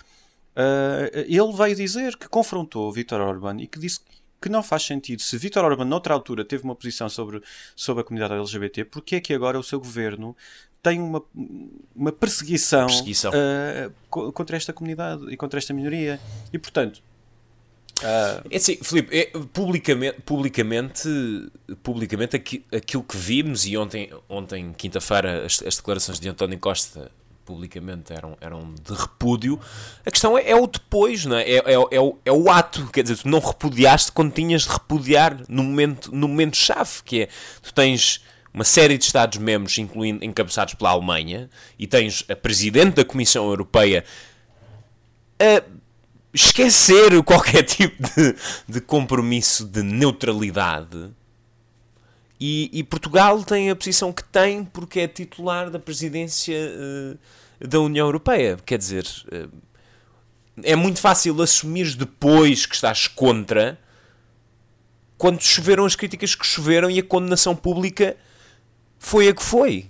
ele 1.27 1.53
veio 1.53 1.75
dizer 1.75 2.17
que 2.17 2.29
confrontou 2.29 2.93
Viktor 2.93 3.21
Orban 3.21 3.57
e 3.59 3.67
que 3.67 3.77
disse 3.77 3.99
que 4.45 4.51
não 4.51 4.63
faz 4.63 4.83
sentido. 4.83 5.23
Se 5.23 5.39
Vítor 5.39 5.65
Orban, 5.65 5.87
noutra 5.87 6.13
altura, 6.13 6.45
teve 6.45 6.65
uma 6.65 6.75
posição 6.75 7.09
sobre, 7.09 7.41
sobre 7.75 8.03
a 8.03 8.05
comunidade 8.05 8.35
LGBT, 8.35 8.85
porque 8.85 9.17
é 9.17 9.21
que 9.21 9.33
agora 9.33 9.59
o 9.59 9.63
seu 9.63 9.81
governo 9.81 10.37
tem 10.83 11.01
uma, 11.01 11.23
uma 11.97 12.13
perseguição, 12.13 12.87
perseguição. 12.87 13.33
Uh, 13.33 14.33
contra 14.33 14.55
esta 14.55 14.71
comunidade 14.71 15.25
e 15.33 15.37
contra 15.39 15.59
esta 15.59 15.73
minoria? 15.73 16.21
E, 16.53 16.59
portanto, 16.59 17.03
Uh... 18.01 18.43
É 18.51 18.57
assim, 18.57 18.77
Filipe, 18.83 19.17
é, 19.17 19.27
publicamente, 19.53 20.21
publicamente, 20.23 21.09
publicamente 21.81 22.37
aquilo 22.73 23.05
que 23.05 23.17
vimos, 23.17 23.65
e 23.65 23.77
ontem, 23.77 24.11
ontem 24.29 24.75
quinta-feira, 24.77 25.47
as, 25.47 25.63
as, 25.63 25.77
declarações 25.77 26.19
de 26.19 26.29
António 26.29 26.59
Costa 26.59 27.11
publicamente 27.45 28.13
eram, 28.13 28.37
eram 28.41 28.75
de 28.75 28.93
repúdio. 28.93 29.61
A 30.05 30.11
questão 30.11 30.37
é, 30.37 30.51
é 30.51 30.57
o 30.57 30.67
depois, 30.67 31.25
não 31.25 31.37
é? 31.37 31.43
É, 31.43 31.57
é, 31.57 31.73
é, 31.73 32.01
o, 32.01 32.19
é 32.25 32.33
o 32.33 32.51
ato. 32.51 32.89
Quer 32.93 33.03
dizer, 33.03 33.19
tu 33.19 33.29
não 33.29 33.39
repudiaste 33.39 34.13
quando 34.13 34.33
tinhas 34.33 34.63
de 34.63 34.71
repudiar 34.71 35.39
no 35.49 35.63
momento, 35.63 36.15
no 36.15 36.29
momento 36.29 36.57
chave, 36.57 37.03
que 37.05 37.23
é 37.23 37.29
tu 37.63 37.73
tens 37.73 38.23
uma 38.53 38.65
série 38.65 38.97
de 38.97 39.05
Estados-membros, 39.05 39.77
incluindo 39.79 40.25
encabeçados 40.25 40.75
pela 40.75 40.91
Alemanha, 40.91 41.51
e 41.79 41.87
tens 41.87 42.25
a 42.29 42.37
Presidente 42.37 42.95
da 42.95 43.05
Comissão 43.05 43.47
Europeia 43.47 44.05
a 45.41 45.63
esquecer 46.33 47.21
qualquer 47.25 47.63
tipo 47.67 48.03
de, 48.03 48.37
de 48.69 48.81
compromisso 48.81 49.65
de 49.65 49.83
neutralidade 49.83 51.11
e, 52.47 52.71
e, 52.75 52.85
Portugal 52.85 53.43
tem 53.43 53.71
a 53.71 53.75
posição 53.75 54.13
que 54.13 54.23
tem 54.23 54.67
porque 54.67 55.01
é 55.01 55.09
titular 55.09 55.71
da 55.71 55.79
presidência 55.79 56.55
uh, 56.55 57.19
da 57.67 57.81
União 57.81 58.07
Europeia. 58.07 58.59
Quer 58.67 58.77
dizer, 58.77 59.07
uh, 59.33 59.51
é 60.63 60.77
muito 60.77 61.01
fácil 61.01 61.41
assumir 61.41 61.95
depois 61.95 62.67
que 62.67 62.75
estás 62.75 63.09
contra 63.09 63.81
quando 65.17 65.41
choveram 65.41 65.87
as 65.87 65.97
críticas 65.97 66.35
que 66.35 66.45
choveram 66.45 66.91
e 66.91 66.99
a 66.99 67.03
condenação 67.03 67.57
pública 67.57 68.15
foi 68.99 69.29
a 69.29 69.35
que 69.35 69.43
foi. 69.43 69.87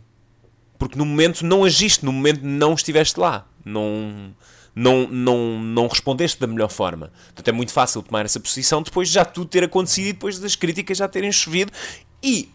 Porque 0.78 0.96
no 0.96 1.04
momento 1.04 1.44
não 1.44 1.64
agiste, 1.64 2.04
no 2.04 2.12
momento 2.12 2.42
não 2.44 2.74
estiveste 2.74 3.18
lá. 3.18 3.48
Não, 3.64 4.32
não, 4.76 5.08
não, 5.08 5.58
não 5.58 5.88
respondeste 5.88 6.38
da 6.38 6.46
melhor 6.46 6.70
forma. 6.70 7.10
Portanto, 7.26 7.48
é 7.48 7.52
muito 7.52 7.72
fácil 7.72 8.00
tomar 8.00 8.24
essa 8.24 8.38
posição 8.38 8.80
depois 8.80 9.08
de 9.08 9.14
já 9.14 9.24
tudo 9.24 9.48
ter 9.48 9.64
acontecido 9.64 10.06
e 10.06 10.12
depois 10.12 10.38
das 10.38 10.54
críticas 10.54 10.98
já 10.98 11.08
terem 11.08 11.32
chovido 11.32 11.72
e 12.24 12.50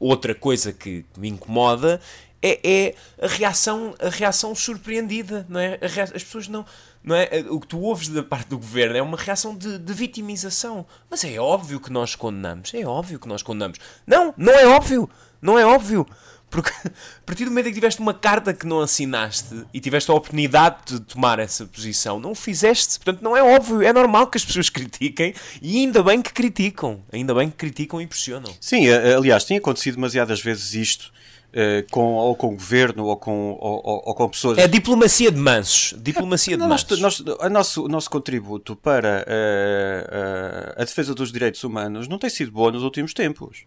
outra 0.00 0.34
coisa 0.34 0.72
que 0.72 1.04
me 1.18 1.28
incomoda 1.28 2.00
é, 2.40 2.58
é 2.64 2.94
a, 3.20 3.28
reação, 3.28 3.94
a 4.00 4.08
reação 4.08 4.54
surpreendida, 4.54 5.46
não 5.50 5.60
é? 5.60 5.78
As 5.82 6.24
pessoas 6.24 6.48
não, 6.48 6.64
não 7.04 7.14
é? 7.14 7.28
O 7.50 7.60
que 7.60 7.68
tu 7.68 7.78
ouves 7.78 8.08
da 8.08 8.22
parte 8.22 8.48
do 8.48 8.56
governo 8.56 8.96
é 8.96 9.02
uma 9.02 9.18
reação 9.18 9.54
de, 9.54 9.78
de, 9.78 9.92
vitimização. 9.92 10.86
Mas 11.10 11.22
é 11.24 11.38
óbvio 11.38 11.78
que 11.78 11.92
nós 11.92 12.14
condenamos, 12.16 12.72
é 12.72 12.86
óbvio 12.86 13.20
que 13.20 13.28
nós 13.28 13.42
condenamos. 13.42 13.78
Não, 14.06 14.32
não 14.36 14.52
é 14.54 14.66
óbvio, 14.66 15.10
não 15.42 15.58
é 15.58 15.66
óbvio. 15.66 16.06
Porque 16.52 16.70
a 16.86 16.90
partir 17.24 17.46
do 17.46 17.50
momento 17.50 17.68
em 17.68 17.70
que 17.70 17.76
tiveste 17.76 17.98
uma 17.98 18.12
carta 18.12 18.52
que 18.52 18.66
não 18.66 18.80
assinaste 18.80 19.64
e 19.72 19.80
tiveste 19.80 20.10
a 20.10 20.14
oportunidade 20.14 20.76
de 20.84 21.00
tomar 21.00 21.38
essa 21.38 21.64
posição, 21.64 22.20
não 22.20 22.32
o 22.32 22.34
fizeste. 22.34 22.98
Portanto, 22.98 23.22
não 23.22 23.34
é 23.34 23.42
óbvio, 23.42 23.80
é 23.80 23.90
normal 23.90 24.26
que 24.26 24.36
as 24.36 24.44
pessoas 24.44 24.68
critiquem 24.68 25.34
e 25.62 25.78
ainda 25.78 26.02
bem 26.02 26.20
que 26.20 26.30
criticam. 26.30 27.00
Ainda 27.10 27.34
bem 27.34 27.48
que 27.48 27.56
criticam 27.56 28.02
e 28.02 28.06
pressionam. 28.06 28.52
Sim, 28.60 28.86
aliás, 28.88 29.44
tem 29.44 29.56
acontecido 29.56 29.94
demasiadas 29.94 30.40
vezes 30.40 30.74
isto. 30.74 31.10
Uh, 31.52 31.84
com, 31.90 32.14
ou 32.14 32.34
com 32.34 32.46
o 32.46 32.52
governo 32.52 33.04
ou 33.04 33.14
com, 33.14 33.58
ou, 33.60 34.02
ou, 34.06 34.14
com 34.14 34.26
pessoas. 34.30 34.56
É 34.56 34.66
diplomacia 34.66 35.30
de 35.30 35.36
mansos. 35.36 35.94
Diplomacia 36.00 36.56
de 36.56 36.66
mansos. 36.66 36.98
Nós, 36.98 37.20
o 37.20 37.48
nosso, 37.50 37.88
nosso 37.88 38.08
contributo 38.08 38.74
para 38.74 39.26
uh, 39.28 40.78
uh, 40.78 40.80
a 40.80 40.84
defesa 40.84 41.14
dos 41.14 41.30
direitos 41.30 41.62
humanos 41.62 42.08
não 42.08 42.18
tem 42.18 42.30
sido 42.30 42.50
bom 42.50 42.70
nos 42.70 42.82
últimos 42.82 43.12
tempos. 43.12 43.66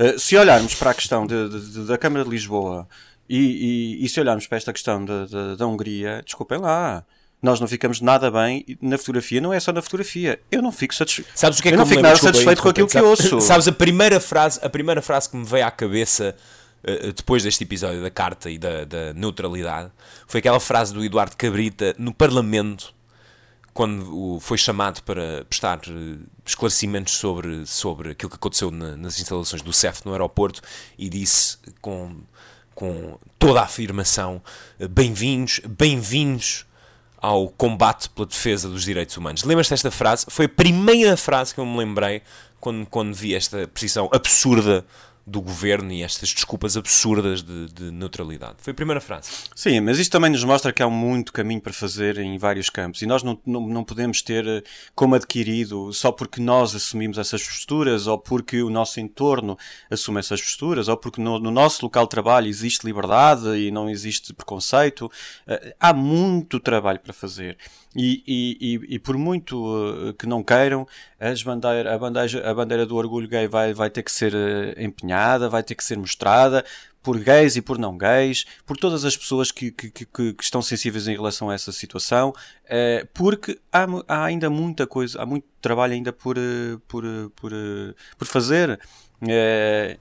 Eh, 0.00 0.16
se 0.16 0.34
olharmos 0.34 0.74
para 0.74 0.92
a 0.92 0.94
questão 0.94 1.26
de, 1.26 1.48
de, 1.50 1.72
de, 1.72 1.86
da 1.86 1.98
Câmara 1.98 2.24
de 2.24 2.30
Lisboa 2.30 2.88
e, 3.28 3.98
e, 4.00 4.04
e, 4.04 4.08
se 4.08 4.18
olharmos 4.18 4.46
para 4.46 4.56
esta 4.56 4.72
questão 4.72 5.04
da 5.04 5.66
Hungria, 5.66 6.22
desculpem 6.24 6.58
lá. 6.58 7.04
Nós 7.42 7.60
não 7.60 7.68
ficamos 7.68 8.00
nada 8.00 8.30
bem 8.30 8.64
na 8.82 8.98
fotografia, 8.98 9.40
não 9.40 9.52
é 9.52 9.60
só 9.60 9.72
na 9.72 9.80
fotografia. 9.80 10.40
Eu 10.50 10.60
não 10.60 10.72
fico 10.72 10.94
satisfeito. 10.94 11.30
Sabes 11.34 11.58
o 11.58 11.62
que 11.62 11.68
é 11.68 11.70
eu 11.70 11.74
que 11.74 11.78
não 11.78 11.86
fico 11.86 12.02
nada 12.02 12.16
satisfeito 12.16 12.62
com 12.62 12.68
aquilo 12.68 12.88
que 12.88 12.98
ouço. 12.98 13.40
Sabes 13.42 13.68
a 13.68 13.72
primeira 13.72 14.20
frase, 14.20 14.58
a 14.62 14.68
primeira 14.68 15.00
frase 15.00 15.28
que 15.28 15.36
me 15.36 15.44
veio 15.44 15.66
à 15.66 15.70
cabeça 15.70 16.34
uh, 16.82 17.12
depois 17.12 17.42
deste 17.42 17.64
episódio 17.64 18.02
da 18.02 18.10
carta 18.10 18.50
e 18.50 18.58
da, 18.58 18.84
da 18.84 19.14
neutralidade 19.14 19.90
foi 20.26 20.40
aquela 20.40 20.60
frase 20.60 20.92
do 20.92 21.04
Eduardo 21.04 21.36
Cabrita 21.36 21.94
no 21.98 22.12
Parlamento 22.12 22.94
quando 23.80 24.38
foi 24.40 24.58
chamado 24.58 25.02
para 25.04 25.42
prestar 25.46 25.80
eh, 25.88 26.18
esclarecimentos 26.44 27.14
sobre, 27.14 27.64
sobre 27.64 28.10
aquilo 28.10 28.28
que 28.28 28.36
aconteceu 28.36 28.70
na, 28.70 28.94
nas 28.94 29.18
instalações 29.18 29.62
do 29.62 29.72
CEF 29.72 30.04
no 30.04 30.12
aeroporto 30.12 30.60
e 30.98 31.08
disse 31.08 31.56
com, 31.80 32.14
com 32.74 33.18
toda 33.38 33.60
a 33.60 33.64
afirmação: 33.64 34.42
eh, 34.78 34.86
bem-vindos, 34.86 35.62
bem-vindos 35.66 36.66
ao 37.16 37.48
combate 37.48 38.10
pela 38.10 38.26
defesa 38.26 38.68
dos 38.68 38.84
direitos 38.84 39.16
humanos. 39.16 39.44
Lembras-te 39.44 39.70
desta 39.70 39.90
frase? 39.90 40.26
Foi 40.28 40.44
a 40.44 40.50
primeira 40.50 41.16
frase 41.16 41.54
que 41.54 41.60
eu 41.60 41.64
me 41.64 41.78
lembrei 41.78 42.20
quando, 42.60 42.84
quando 42.84 43.14
vi 43.14 43.34
esta 43.34 43.66
posição 43.66 44.10
absurda 44.12 44.84
do 45.30 45.40
governo 45.40 45.92
e 45.92 46.02
estas 46.02 46.34
desculpas 46.34 46.76
absurdas 46.76 47.42
de, 47.42 47.66
de, 47.66 47.90
neutralidade. 47.90 48.56
Foi 48.58 48.72
a 48.72 48.74
primeira 48.74 49.00
frase. 49.00 49.30
Sim, 49.54 49.80
mas 49.80 49.98
isto 49.98 50.10
também 50.10 50.30
nos 50.30 50.42
mostra 50.42 50.72
que 50.72 50.82
há 50.82 50.90
muito 50.90 51.32
caminho 51.32 51.60
para 51.60 51.72
fazer 51.72 52.18
em 52.18 52.36
vários 52.36 52.68
campos 52.68 53.00
e 53.00 53.06
nós 53.06 53.22
não, 53.22 53.38
não, 53.46 53.60
não 53.68 53.84
podemos 53.84 54.22
ter 54.22 54.46
eh, 54.46 54.62
como 54.94 55.14
adquirido 55.14 55.92
só 55.92 56.10
porque 56.10 56.40
nós 56.40 56.74
assumimos 56.74 57.16
essas 57.16 57.42
posturas 57.42 58.06
ou 58.08 58.18
porque 58.18 58.60
o 58.62 58.70
nosso 58.70 58.98
entorno 58.98 59.56
assume 59.88 60.18
essas 60.18 60.42
posturas 60.42 60.88
ou 60.88 60.96
porque 60.96 61.20
no, 61.20 61.38
no 61.38 61.50
nosso 61.50 61.84
local 61.84 62.04
de 62.04 62.10
trabalho 62.10 62.48
existe 62.48 62.84
liberdade 62.84 63.48
e 63.56 63.70
não 63.70 63.88
existe 63.88 64.34
preconceito. 64.34 65.10
Eh, 65.46 65.76
há 65.78 65.92
muito 65.92 66.58
trabalho 66.58 66.98
para 66.98 67.12
fazer. 67.12 67.56
E, 67.94 68.22
e, 68.24 68.94
e, 68.94 68.98
por 69.00 69.16
muito 69.18 69.56
uh, 69.66 70.14
que 70.14 70.24
não 70.24 70.44
queiram, 70.44 70.86
bandeira, 71.44 71.92
a, 71.92 71.98
bandeja, 71.98 72.48
a 72.48 72.54
bandeira 72.54 72.86
do 72.86 72.94
orgulho 72.94 73.28
gay 73.28 73.48
vai, 73.48 73.74
vai 73.74 73.90
ter 73.90 74.04
que 74.04 74.12
ser 74.12 74.32
uh, 74.32 74.80
empenhada, 74.80 75.48
vai 75.48 75.62
ter 75.64 75.74
que 75.74 75.82
ser 75.82 75.98
mostrada 75.98 76.64
por 77.02 77.18
gays 77.18 77.56
e 77.56 77.62
por 77.62 77.78
não 77.78 77.98
gays, 77.98 78.44
por 78.64 78.76
todas 78.76 79.04
as 79.04 79.16
pessoas 79.16 79.50
que, 79.50 79.72
que, 79.72 79.90
que, 79.90 80.04
que 80.04 80.34
estão 80.40 80.62
sensíveis 80.62 81.08
em 81.08 81.16
relação 81.16 81.50
a 81.50 81.54
essa 81.54 81.72
situação, 81.72 82.28
uh, 82.28 83.08
porque 83.12 83.58
há, 83.72 83.86
há, 84.06 84.24
ainda 84.24 84.48
muita 84.48 84.86
coisa, 84.86 85.20
há 85.20 85.26
muito 85.26 85.46
trabalho 85.60 85.94
ainda 85.94 86.12
por, 86.12 86.36
por, 86.86 87.04
por, 87.34 87.52
por 88.16 88.26
fazer. 88.26 88.78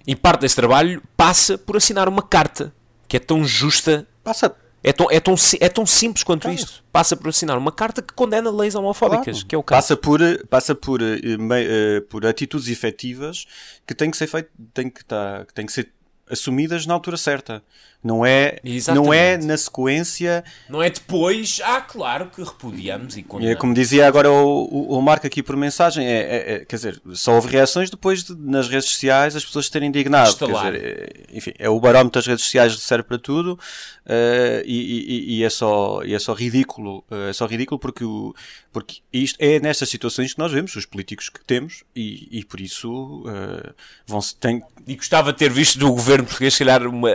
E 0.08 0.16
parte 0.16 0.42
desse 0.42 0.56
trabalho 0.56 1.02
passa 1.18 1.58
por 1.58 1.76
assinar 1.76 2.08
uma 2.08 2.22
carta 2.22 2.74
que 3.08 3.18
é 3.18 3.20
tão 3.20 3.44
justa. 3.44 4.08
Passa 4.24 4.56
é 4.84 4.94
tão, 4.94 5.08
é 5.12 5.20
tão, 5.20 5.36
é 5.60 5.70
tão 5.70 5.86
simples 5.86 6.24
quanto 6.24 6.44
claro. 6.44 6.56
isto. 6.56 6.84
Passa 6.92 7.16
por 7.16 7.30
assinar 7.30 7.58
uma 7.58 7.72
carta 7.72 8.02
que 8.02 8.14
condena 8.14 8.50
leis 8.50 8.76
homofóbicas, 8.76 9.38
claro. 9.38 9.48
que 9.48 9.56
é 9.56 9.58
o 9.58 9.64
caso. 9.64 9.82
Passa 9.82 9.98
por, 9.98 10.20
passa 10.48 10.76
por, 10.76 11.02
uh, 11.02 12.02
por 12.10 12.26
atitudes 12.26 12.68
efetivas 12.68 13.46
que 13.86 13.94
têm 13.94 14.10
que 14.10 14.18
ser 14.18 14.28
feitas, 14.28 14.52
têm 14.74 14.90
que, 14.90 15.04
tá, 15.04 15.46
têm 15.54 15.66
que 15.66 15.74
ser 15.74 15.92
assumidas 16.30 16.86
na 16.86 16.94
altura 16.94 17.18
certa. 17.18 17.64
Não 18.02 18.26
é, 18.26 18.60
não 18.94 19.14
é 19.14 19.38
na 19.38 19.58
sequência. 19.58 20.42
Não 20.70 20.82
é 20.82 20.90
depois, 20.90 21.60
ah, 21.62 21.82
claro 21.82 22.28
que 22.34 22.42
repudiamos 22.42 23.18
e 23.18 23.24
condenamos. 23.24 23.58
É 23.58 23.60
como 23.60 23.74
dizia 23.74 24.08
agora 24.08 24.32
o, 24.32 24.64
o, 24.72 24.98
o 24.98 25.02
Marco 25.02 25.28
aqui 25.28 25.44
por 25.44 25.58
mensagem, 25.58 26.08
é, 26.08 26.12
é, 26.12 26.54
é, 26.54 26.60
quer 26.66 26.78
dizer, 26.78 27.02
só 27.14 27.34
houve 27.34 27.50
reações 27.50 27.90
depois 27.90 28.24
de, 28.24 28.34
nas 28.38 28.70
redes 28.70 28.90
sociais 28.90 29.36
as 29.36 29.44
pessoas 29.44 29.70
terem 29.70 29.90
indignado. 29.90 30.34
Quer 30.34 30.46
dizer, 30.46 30.76
é, 30.76 31.38
enfim, 31.38 31.54
é 31.60 31.70
o 31.70 31.78
barómetro 31.78 32.22
das 32.22 32.26
redes 32.26 32.46
sociais 32.46 32.80
serve 32.80 33.04
para 33.04 33.18
tudo 33.18 33.60
uh, 34.06 34.64
e, 34.66 35.36
e, 35.36 35.40
e, 35.40 35.44
é 35.44 35.50
só, 35.50 36.02
e 36.06 36.14
é 36.14 36.20
só 36.20 36.34
ridículo. 36.34 37.04
Uh, 37.12 37.30
é 37.30 37.34
só 37.34 37.46
ridículo 37.46 37.78
porque, 37.78 38.06
o, 38.06 38.34
porque 38.72 39.02
isto 39.12 39.36
é 39.42 39.60
nestas 39.60 39.90
situações 39.90 40.32
que 40.32 40.40
nós 40.40 40.54
vemos, 40.54 40.74
os 40.74 40.86
políticos 40.86 41.28
que 41.28 41.44
temos, 41.44 41.84
e, 41.94 42.40
e 42.40 42.46
por 42.46 42.62
isso 42.62 43.24
uh, 43.24 43.74
vão-se. 44.08 44.38
Tem... 44.38 44.64
E 44.88 44.96
gostava 44.96 45.34
de 45.34 45.40
ter 45.40 45.52
visto 45.52 45.78
do 45.78 45.92
governo 45.92 46.24
português, 46.24 46.54
se 46.54 46.60
calhar, 46.60 46.88
uma 46.88 47.10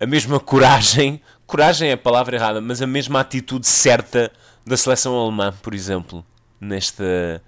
a 0.00 0.06
mesma 0.06 0.38
coragem, 0.40 1.20
coragem 1.46 1.90
é 1.90 1.92
a 1.92 1.98
palavra 1.98 2.36
errada, 2.36 2.60
mas 2.60 2.80
a 2.82 2.86
mesma 2.86 3.20
atitude 3.20 3.66
certa 3.66 4.30
da 4.64 4.76
seleção 4.76 5.18
alemã, 5.18 5.54
por 5.62 5.74
exemplo, 5.74 6.24
nesta 6.60 7.42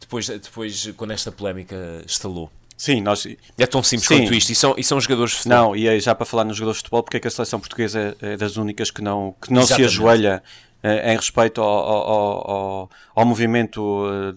depois, 0.00 0.28
depois 0.28 0.92
quando 0.96 1.12
esta 1.12 1.30
polémica 1.30 2.02
estalou. 2.06 2.50
Sim, 2.76 3.02
nós... 3.02 3.26
É 3.58 3.66
tão 3.66 3.82
simples 3.82 4.08
Sim. 4.08 4.22
quanto 4.22 4.34
isto. 4.34 4.50
E 4.50 4.54
são, 4.54 4.74
e 4.76 4.82
são 4.82 4.98
jogadores 4.98 5.32
de 5.32 5.36
futebol. 5.38 5.58
Não, 5.58 5.76
e 5.76 6.00
já 6.00 6.14
para 6.14 6.24
falar 6.24 6.44
nos 6.44 6.56
jogadores 6.56 6.78
de 6.78 6.84
futebol, 6.84 7.02
porque 7.02 7.18
é 7.18 7.20
que 7.20 7.28
a 7.28 7.30
seleção 7.30 7.60
portuguesa 7.60 8.16
é 8.22 8.38
das 8.38 8.56
únicas 8.56 8.90
que 8.90 9.02
não, 9.02 9.34
que 9.40 9.52
não 9.52 9.66
se 9.66 9.84
ajoelha 9.84 10.42
em 10.82 11.16
respeito 11.16 11.60
ao, 11.60 11.68
ao, 11.68 12.50
ao, 12.50 12.90
ao 13.14 13.26
movimento 13.26 14.06
eh, 14.06 14.34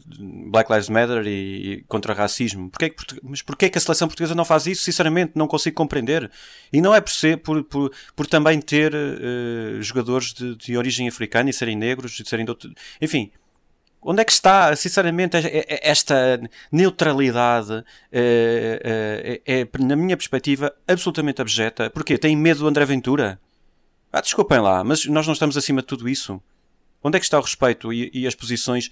Black 0.50 0.72
Lives 0.72 0.90
Matter 0.90 1.26
e, 1.26 1.74
e 1.74 1.82
contra 1.84 2.14
racismo. 2.14 2.70
Porquê 2.70 2.90
que, 2.90 3.20
mas 3.24 3.42
porquê 3.42 3.70
que 3.70 3.78
a 3.78 3.82
seleção 3.82 4.08
portuguesa 4.08 4.36
não 4.36 4.44
faz 4.44 4.68
isso? 4.68 4.84
Sinceramente, 4.84 5.34
não 5.36 5.48
consigo 5.48 5.76
compreender. 5.76 6.30
E 6.72 6.82
não 6.82 6.94
é 6.94 7.00
por, 7.00 7.12
ser, 7.12 7.38
por, 7.38 7.64
por, 7.64 7.92
por 8.16 8.28
também 8.28 8.60
ter 8.60 8.94
uh, 8.94 9.82
jogadores 9.82 10.34
de, 10.34 10.56
de, 10.56 10.78
origem 10.78 11.08
africana 11.08 11.50
e 11.50 11.54
serem 11.54 11.78
negros 11.78 12.20
e 12.20 12.28
serem 12.28 12.46
outro... 12.50 12.70
Enfim, 13.02 13.32
onde 14.02 14.22
é 14.22 14.26
que 14.26 14.32
está, 14.34 14.76
sinceramente, 14.76 15.38
esta 15.82 16.42
neutralidade 16.70 17.86
é, 18.12 19.68
na 19.80 19.96
minha 19.96 20.18
perspectiva, 20.18 20.74
absolutamente 20.86 21.42
abjeta. 21.42 21.90
Porquê? 21.90 22.18
Tem 22.18 22.36
medo 22.36 22.60
do 22.60 22.68
André 22.68 22.84
Ventura? 22.86 23.40
Ah, 24.14 24.22
desculpem 24.22 24.60
lá, 24.60 24.84
mas 24.84 25.08
nós 25.08 25.26
não 25.26 25.34
estamos 25.34 25.58
acima 25.58 25.82
de 25.82 25.88
tudo 25.88 26.08
isso. 26.08 26.40
Onde 27.04 27.18
é 27.18 27.20
que 27.20 27.26
está 27.26 27.40
o 27.40 27.42
respeito 27.42 27.92
e, 27.92 28.12
e 28.14 28.28
as 28.28 28.36
posições? 28.36 28.92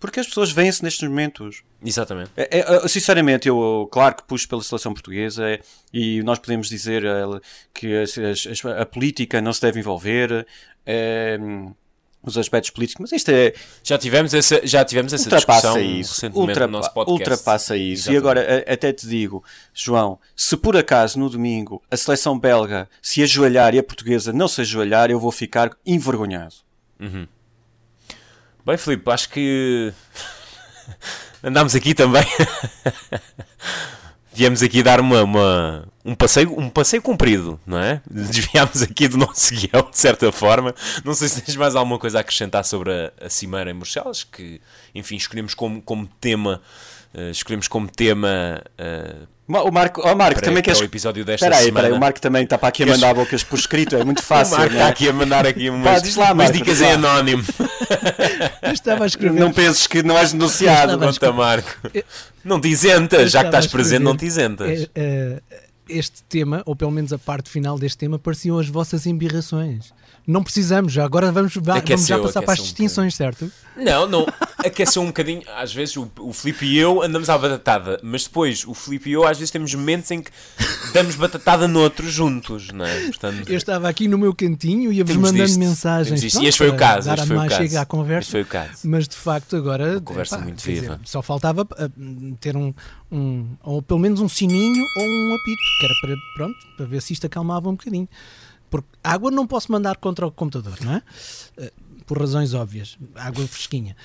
Porque 0.00 0.18
as 0.18 0.26
pessoas 0.26 0.50
veem-se 0.50 0.82
nestes 0.82 1.08
momentos. 1.08 1.62
Exatamente. 1.82 2.32
É, 2.36 2.58
é, 2.58 2.88
sinceramente, 2.88 3.46
eu, 3.46 3.88
claro 3.92 4.16
que 4.16 4.24
puxo 4.24 4.48
pela 4.48 4.60
seleção 4.62 4.92
portuguesa 4.92 5.48
é, 5.48 5.60
e 5.92 6.20
nós 6.24 6.40
podemos 6.40 6.68
dizer 6.68 7.04
é, 7.04 7.22
que 7.72 7.94
a, 8.76 8.84
política 8.84 9.40
não 9.40 9.52
se 9.52 9.62
deve 9.62 9.78
envolver. 9.78 10.44
Os 12.22 12.36
aspectos 12.36 12.70
políticos, 12.70 13.00
mas 13.00 13.12
isto 13.12 13.30
é. 13.30 13.52
Já 13.84 13.96
tivemos 13.96 14.34
essa, 14.34 14.60
já 14.66 14.84
tivemos 14.84 15.12
essa 15.12 15.30
discussão 15.30 15.80
isso, 15.80 16.14
recentemente 16.14 16.38
ultrapa, 16.38 16.66
no 16.66 16.78
nosso 16.78 16.92
podcast. 16.92 17.30
Ultrapassa 17.30 17.76
isso. 17.76 18.10
Exatamente. 18.10 18.14
E 18.14 18.16
agora 18.16 18.64
até 18.66 18.92
te 18.92 19.06
digo, 19.06 19.44
João, 19.72 20.18
se 20.34 20.56
por 20.56 20.76
acaso 20.76 21.20
no 21.20 21.30
domingo 21.30 21.80
a 21.88 21.96
seleção 21.96 22.36
belga 22.36 22.88
se 23.00 23.22
ajoelhar 23.22 23.76
e 23.76 23.78
a 23.78 23.82
portuguesa 23.82 24.32
não 24.32 24.48
se 24.48 24.60
ajoelhar, 24.60 25.08
eu 25.08 25.20
vou 25.20 25.30
ficar 25.30 25.70
envergonhado. 25.86 26.54
Uhum. 26.98 27.28
Bem, 28.64 28.76
Filipe, 28.76 29.08
acho 29.08 29.28
que 29.28 29.92
andámos 31.44 31.76
aqui 31.76 31.94
também. 31.94 32.24
Viemos 34.36 34.62
aqui 34.62 34.82
dar 34.82 35.00
uma, 35.00 35.22
uma, 35.22 35.88
um, 36.04 36.14
passeio, 36.14 36.60
um 36.60 36.68
passeio 36.68 37.00
comprido, 37.00 37.58
não 37.66 37.78
é? 37.78 38.02
Desviámos 38.10 38.82
aqui 38.82 39.08
do 39.08 39.16
nosso 39.16 39.54
guião, 39.54 39.88
de 39.90 39.96
certa 39.96 40.30
forma. 40.30 40.74
Não 41.02 41.14
sei 41.14 41.26
se 41.26 41.40
tens 41.40 41.56
mais 41.56 41.74
alguma 41.74 41.98
coisa 41.98 42.18
a 42.18 42.20
acrescentar 42.20 42.62
sobre 42.62 42.92
a, 42.92 43.12
a 43.24 43.30
Cimeira 43.30 43.70
em 43.70 43.74
Bruxelas, 43.74 44.24
que, 44.24 44.60
enfim, 44.94 45.16
escolhemos 45.16 45.54
como, 45.54 45.80
como 45.80 46.06
tema. 46.20 46.60
Uh, 47.16 47.30
escolhemos 47.30 47.66
como 47.66 47.88
tema 47.88 48.62
uh, 48.78 49.26
o 49.48 49.70
Marco, 49.70 50.02
oh 50.04 50.14
Marco 50.16 50.40
para, 50.40 50.48
também 50.48 50.62
queres. 50.62 50.80
o 50.80 50.84
episódio 50.84 51.24
desta 51.24 51.46
peraí, 51.46 51.66
semana. 51.66 51.84
Peraí, 51.84 51.96
o 51.96 52.00
Marco 52.00 52.20
também 52.20 52.42
está 52.42 52.58
para 52.58 52.68
aqui 52.68 52.82
a 52.82 52.86
mandar 52.86 53.14
queres... 53.14 53.24
bocas 53.24 53.44
por 53.44 53.58
escrito, 53.58 53.94
é 53.94 54.04
muito 54.04 54.20
fácil. 54.24 54.56
o 54.56 54.58
Marco 54.58 54.74
está 54.74 54.86
é? 54.86 54.90
aqui 54.90 55.08
a 55.08 55.12
mandar 55.12 55.46
aqui 55.46 55.70
umas, 55.70 56.14
Pá, 56.14 56.20
lá, 56.20 56.32
umas 56.32 56.50
dicas 56.50 56.80
em 56.80 56.92
anónimo. 56.92 57.44
estava 58.72 59.04
a 59.04 59.06
escrever. 59.06 59.38
Não 59.38 59.52
penses 59.52 59.86
que 59.86 60.02
não 60.02 60.18
és 60.18 60.32
denunciado, 60.32 60.98
conta 60.98 61.32
Marco. 61.32 61.70
Não 62.44 62.60
te 62.60 62.68
isentas, 62.68 63.30
já 63.30 63.40
que 63.40 63.46
estás 63.46 63.68
presente, 63.68 64.02
não 64.02 64.16
te 64.16 64.26
isentas. 64.26 64.88
É, 64.94 65.40
é, 65.50 65.62
este 65.88 66.24
tema, 66.24 66.62
ou 66.66 66.74
pelo 66.74 66.90
menos 66.90 67.12
a 67.12 67.18
parte 67.18 67.48
final 67.48 67.78
deste 67.78 67.98
tema, 67.98 68.18
pareciam 68.18 68.58
as 68.58 68.68
vossas 68.68 69.06
embirrações. 69.06 69.92
Não 70.26 70.42
precisamos, 70.42 70.92
já 70.92 71.04
agora 71.04 71.30
vamos, 71.30 71.54
vamos 71.54 71.80
Aqueceu, 71.80 72.16
já 72.16 72.22
passar 72.22 72.42
para 72.42 72.54
as 72.54 72.58
aqueceu 72.58 72.62
um 72.62 72.66
distinções, 72.66 73.14
certo? 73.14 73.50
Não, 73.76 74.08
não. 74.08 74.26
Aqueceu 74.58 75.02
um 75.02 75.06
bocadinho. 75.06 75.42
Às 75.56 75.72
vezes 75.72 75.96
o, 75.96 76.10
o 76.18 76.32
Filipe 76.32 76.66
e 76.66 76.76
eu 76.78 77.00
andamos 77.02 77.28
à 77.30 77.38
batatada, 77.38 78.00
mas 78.02 78.24
depois 78.24 78.64
o 78.66 78.74
Filipe 78.74 79.10
e 79.10 79.12
eu 79.12 79.24
às 79.26 79.38
vezes 79.38 79.50
temos 79.52 79.72
momentos 79.74 80.10
em 80.10 80.22
que 80.22 80.30
damos 80.92 81.14
batatada 81.14 81.68
noutros 81.68 82.12
juntos, 82.12 82.72
não 82.72 82.84
é? 82.84 83.06
Portanto, 83.06 83.48
Eu 83.48 83.56
estava 83.56 83.88
aqui 83.88 84.08
no 84.08 84.18
meu 84.18 84.34
cantinho 84.34 84.90
e 84.90 84.96
ia-vos 84.96 85.14
mandando 85.14 85.44
disto, 85.44 85.58
mensagens. 85.60 86.20
pronto, 86.20 86.42
E 86.44 86.48
este 86.48 86.58
foi 86.58 86.68
o 86.70 86.76
caso, 86.76 87.10
este 87.12 87.26
foi 87.26 87.36
o 87.36 87.38
mais 87.38 87.52
caso. 87.52 87.62
chega 87.62 87.80
à 87.82 87.86
conversa. 87.86 88.20
Este 88.26 88.32
foi 88.32 88.42
o 88.42 88.46
caso. 88.46 88.78
Mas 88.84 89.06
de 89.06 89.16
facto 89.16 89.54
agora 89.56 90.00
conversa 90.00 90.36
epá, 90.36 90.44
muito 90.44 90.62
viva. 90.62 90.80
dizer, 90.96 90.98
só 91.04 91.22
faltava 91.22 91.66
ah, 91.78 91.88
ter 92.40 92.56
um, 92.56 92.74
um 93.12 93.46
ou 93.62 93.80
pelo 93.80 94.00
menos 94.00 94.20
um 94.20 94.28
sininho 94.28 94.84
ou 94.96 95.04
um 95.04 95.34
apito, 95.34 95.62
que 95.78 95.84
era 95.86 95.94
para 96.00 96.16
pronto, 96.34 96.58
para 96.76 96.86
ver 96.86 97.00
se 97.02 97.12
isto 97.12 97.26
acalmava 97.26 97.68
um 97.68 97.72
bocadinho. 97.76 98.08
Porque 98.70 98.88
água 99.02 99.30
não 99.30 99.46
posso 99.46 99.70
mandar 99.70 99.96
contra 99.96 100.26
o 100.26 100.30
computador, 100.32 100.76
não 100.82 100.94
é? 100.94 101.02
Eh, 101.58 101.72
Por 102.06 102.18
razões 102.20 102.54
óbvias, 102.54 102.96
água 103.16 103.46
fresquinha. 103.46 103.96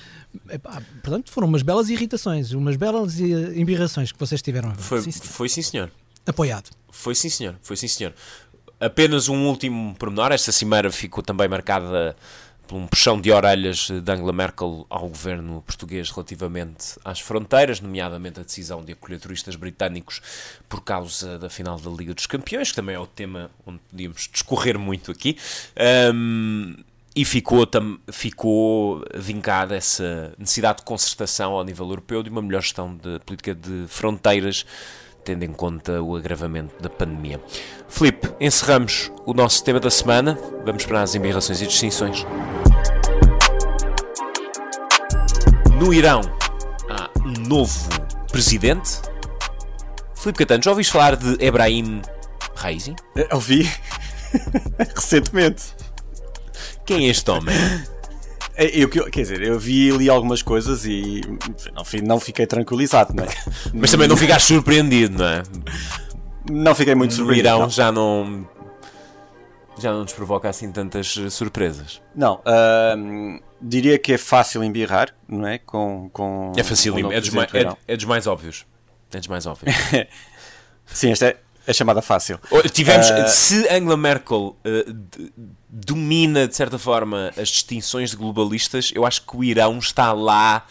Epá, 0.50 0.82
portanto, 1.02 1.30
foram 1.30 1.46
umas 1.48 1.62
belas 1.62 1.88
irritações, 1.88 2.52
umas 2.52 2.76
belas 2.76 3.20
eh, 3.20 3.24
embirrações 3.56 4.10
que 4.12 4.18
vocês 4.18 4.42
tiveram 4.42 4.70
agora. 4.70 4.82
foi, 4.82 5.02
Sim, 5.02 5.10
senhor. 5.12 5.26
foi 5.32 5.48
sim, 5.48 5.62
senhor. 5.62 5.90
Apoiado. 6.26 6.70
Foi 6.90 7.14
sim, 7.14 7.28
senhor. 7.28 7.56
Foi 7.62 7.76
sim, 7.76 7.88
senhor. 7.88 8.12
Apenas 8.80 9.28
um 9.28 9.46
último 9.46 9.94
pormenor. 9.96 10.32
Esta 10.32 10.50
cimeira 10.52 10.90
ficou 10.90 11.22
também 11.22 11.48
marcada 11.48 12.16
por 12.72 12.78
um 12.78 12.86
puxão 12.86 13.20
de 13.20 13.30
orelhas 13.30 13.90
de 13.90 14.10
Angela 14.10 14.32
Merkel 14.32 14.86
ao 14.88 15.06
governo 15.06 15.62
português 15.66 16.08
relativamente 16.08 16.98
às 17.04 17.20
fronteiras, 17.20 17.82
nomeadamente 17.82 18.40
a 18.40 18.42
decisão 18.42 18.82
de 18.82 18.92
acolher 18.92 19.20
turistas 19.20 19.56
britânicos 19.56 20.22
por 20.70 20.82
causa 20.82 21.38
da 21.38 21.50
final 21.50 21.78
da 21.78 21.90
Liga 21.90 22.14
dos 22.14 22.24
Campeões, 22.24 22.70
que 22.70 22.76
também 22.76 22.94
é 22.94 22.98
o 22.98 23.06
tema 23.06 23.50
onde 23.66 23.78
podíamos 23.90 24.26
discorrer 24.32 24.78
muito 24.78 25.10
aqui. 25.10 25.36
Ahm, 25.76 26.76
e 27.14 27.26
ficou, 27.26 27.66
tam, 27.66 27.98
ficou 28.10 29.04
vincada 29.16 29.76
essa 29.76 30.32
necessidade 30.38 30.78
de 30.78 30.84
concertação 30.84 31.52
ao 31.52 31.62
nível 31.62 31.86
europeu 31.86 32.22
de 32.22 32.30
uma 32.30 32.40
melhor 32.40 32.62
gestão 32.62 32.96
de 32.96 33.18
política 33.26 33.54
de 33.54 33.84
fronteiras 33.86 34.64
tendo 35.24 35.44
em 35.44 35.52
conta 35.52 36.02
o 36.02 36.16
agravamento 36.16 36.74
da 36.82 36.88
pandemia. 36.88 37.40
Filipe, 37.88 38.28
encerramos 38.40 39.10
o 39.24 39.32
nosso 39.32 39.62
tema 39.64 39.80
da 39.80 39.90
semana. 39.90 40.38
Vamos 40.64 40.84
para 40.84 41.02
as 41.02 41.14
embirrações 41.14 41.60
e 41.60 41.66
distinções. 41.66 42.26
No 45.78 45.92
Irão 45.92 46.20
há 46.88 47.10
um 47.20 47.48
novo 47.48 47.88
presidente. 48.30 49.00
Filipe 50.14 50.38
Catano, 50.38 50.62
já 50.62 50.70
ouviste 50.70 50.92
falar 50.92 51.16
de 51.16 51.44
Ebrahim 51.44 52.02
Raisi? 52.54 52.94
Eu 53.14 53.40
vi 53.40 53.68
recentemente. 54.94 55.74
Quem 56.84 57.06
é 57.06 57.10
este 57.10 57.30
homem? 57.30 57.54
É, 58.54 58.66
Eu, 58.78 58.88
quer 58.88 59.10
dizer, 59.10 59.42
eu 59.42 59.58
vi 59.58 59.90
ali 59.90 60.08
algumas 60.08 60.42
coisas 60.42 60.84
e 60.84 61.20
não, 61.74 61.84
não 62.06 62.20
fiquei 62.20 62.46
tranquilizado, 62.46 63.14
não 63.14 63.24
é? 63.24 63.28
Mas 63.72 63.90
também 63.90 64.08
não 64.08 64.16
ficaste 64.16 64.46
surpreendido, 64.46 65.18
não 65.18 65.26
é? 65.26 65.42
Não 66.50 66.74
fiquei 66.74 66.94
muito 66.94 67.14
surpreendido. 67.14 67.48
Irão 67.48 67.60
não. 67.60 67.70
já 67.70 67.92
não. 67.92 68.48
Já 69.78 69.90
não 69.90 70.02
nos 70.02 70.12
provoca 70.12 70.48
assim 70.48 70.70
tantas 70.70 71.16
eh, 71.16 71.30
surpresas. 71.30 72.02
Não, 72.14 72.42
ahm, 72.44 73.38
diria 73.60 73.98
que 73.98 74.12
é 74.12 74.18
fácil 74.18 74.62
embirrar, 74.62 75.14
não 75.26 75.46
é? 75.48 75.58
Com, 75.58 76.10
com 76.12 76.52
É 76.56 76.62
fácil, 76.62 76.92
com 76.92 77.10
é 77.10 77.20
dos, 77.20 77.30
mais, 77.30 77.54
é, 77.54 77.66
é 77.88 77.96
dos 77.96 78.04
mais 78.04 78.26
óbvios. 78.26 78.66
É 79.12 79.18
dos 79.18 79.28
mais 79.28 79.46
óbvios. 79.46 79.74
Sim, 80.86 81.12
esta 81.12 81.26
é 81.28 81.36
a 81.66 81.72
chamada 81.72 82.02
fácil. 82.02 82.38
Tivemos, 82.72 83.10
Ah. 83.10 83.26
se 83.28 83.66
Angela 83.68 83.96
Merkel 83.96 84.56
d- 84.64 85.32
domina 85.68 86.46
de 86.48 86.54
certa 86.56 86.78
forma 86.78 87.30
as 87.36 87.48
distinções 87.48 88.10
de 88.10 88.16
globalistas, 88.16 88.90
eu 88.94 89.04
acho 89.06 89.22
que 89.22 89.36
o 89.36 89.44
Irão 89.44 89.78
está 89.78 90.12
lá, 90.12 90.66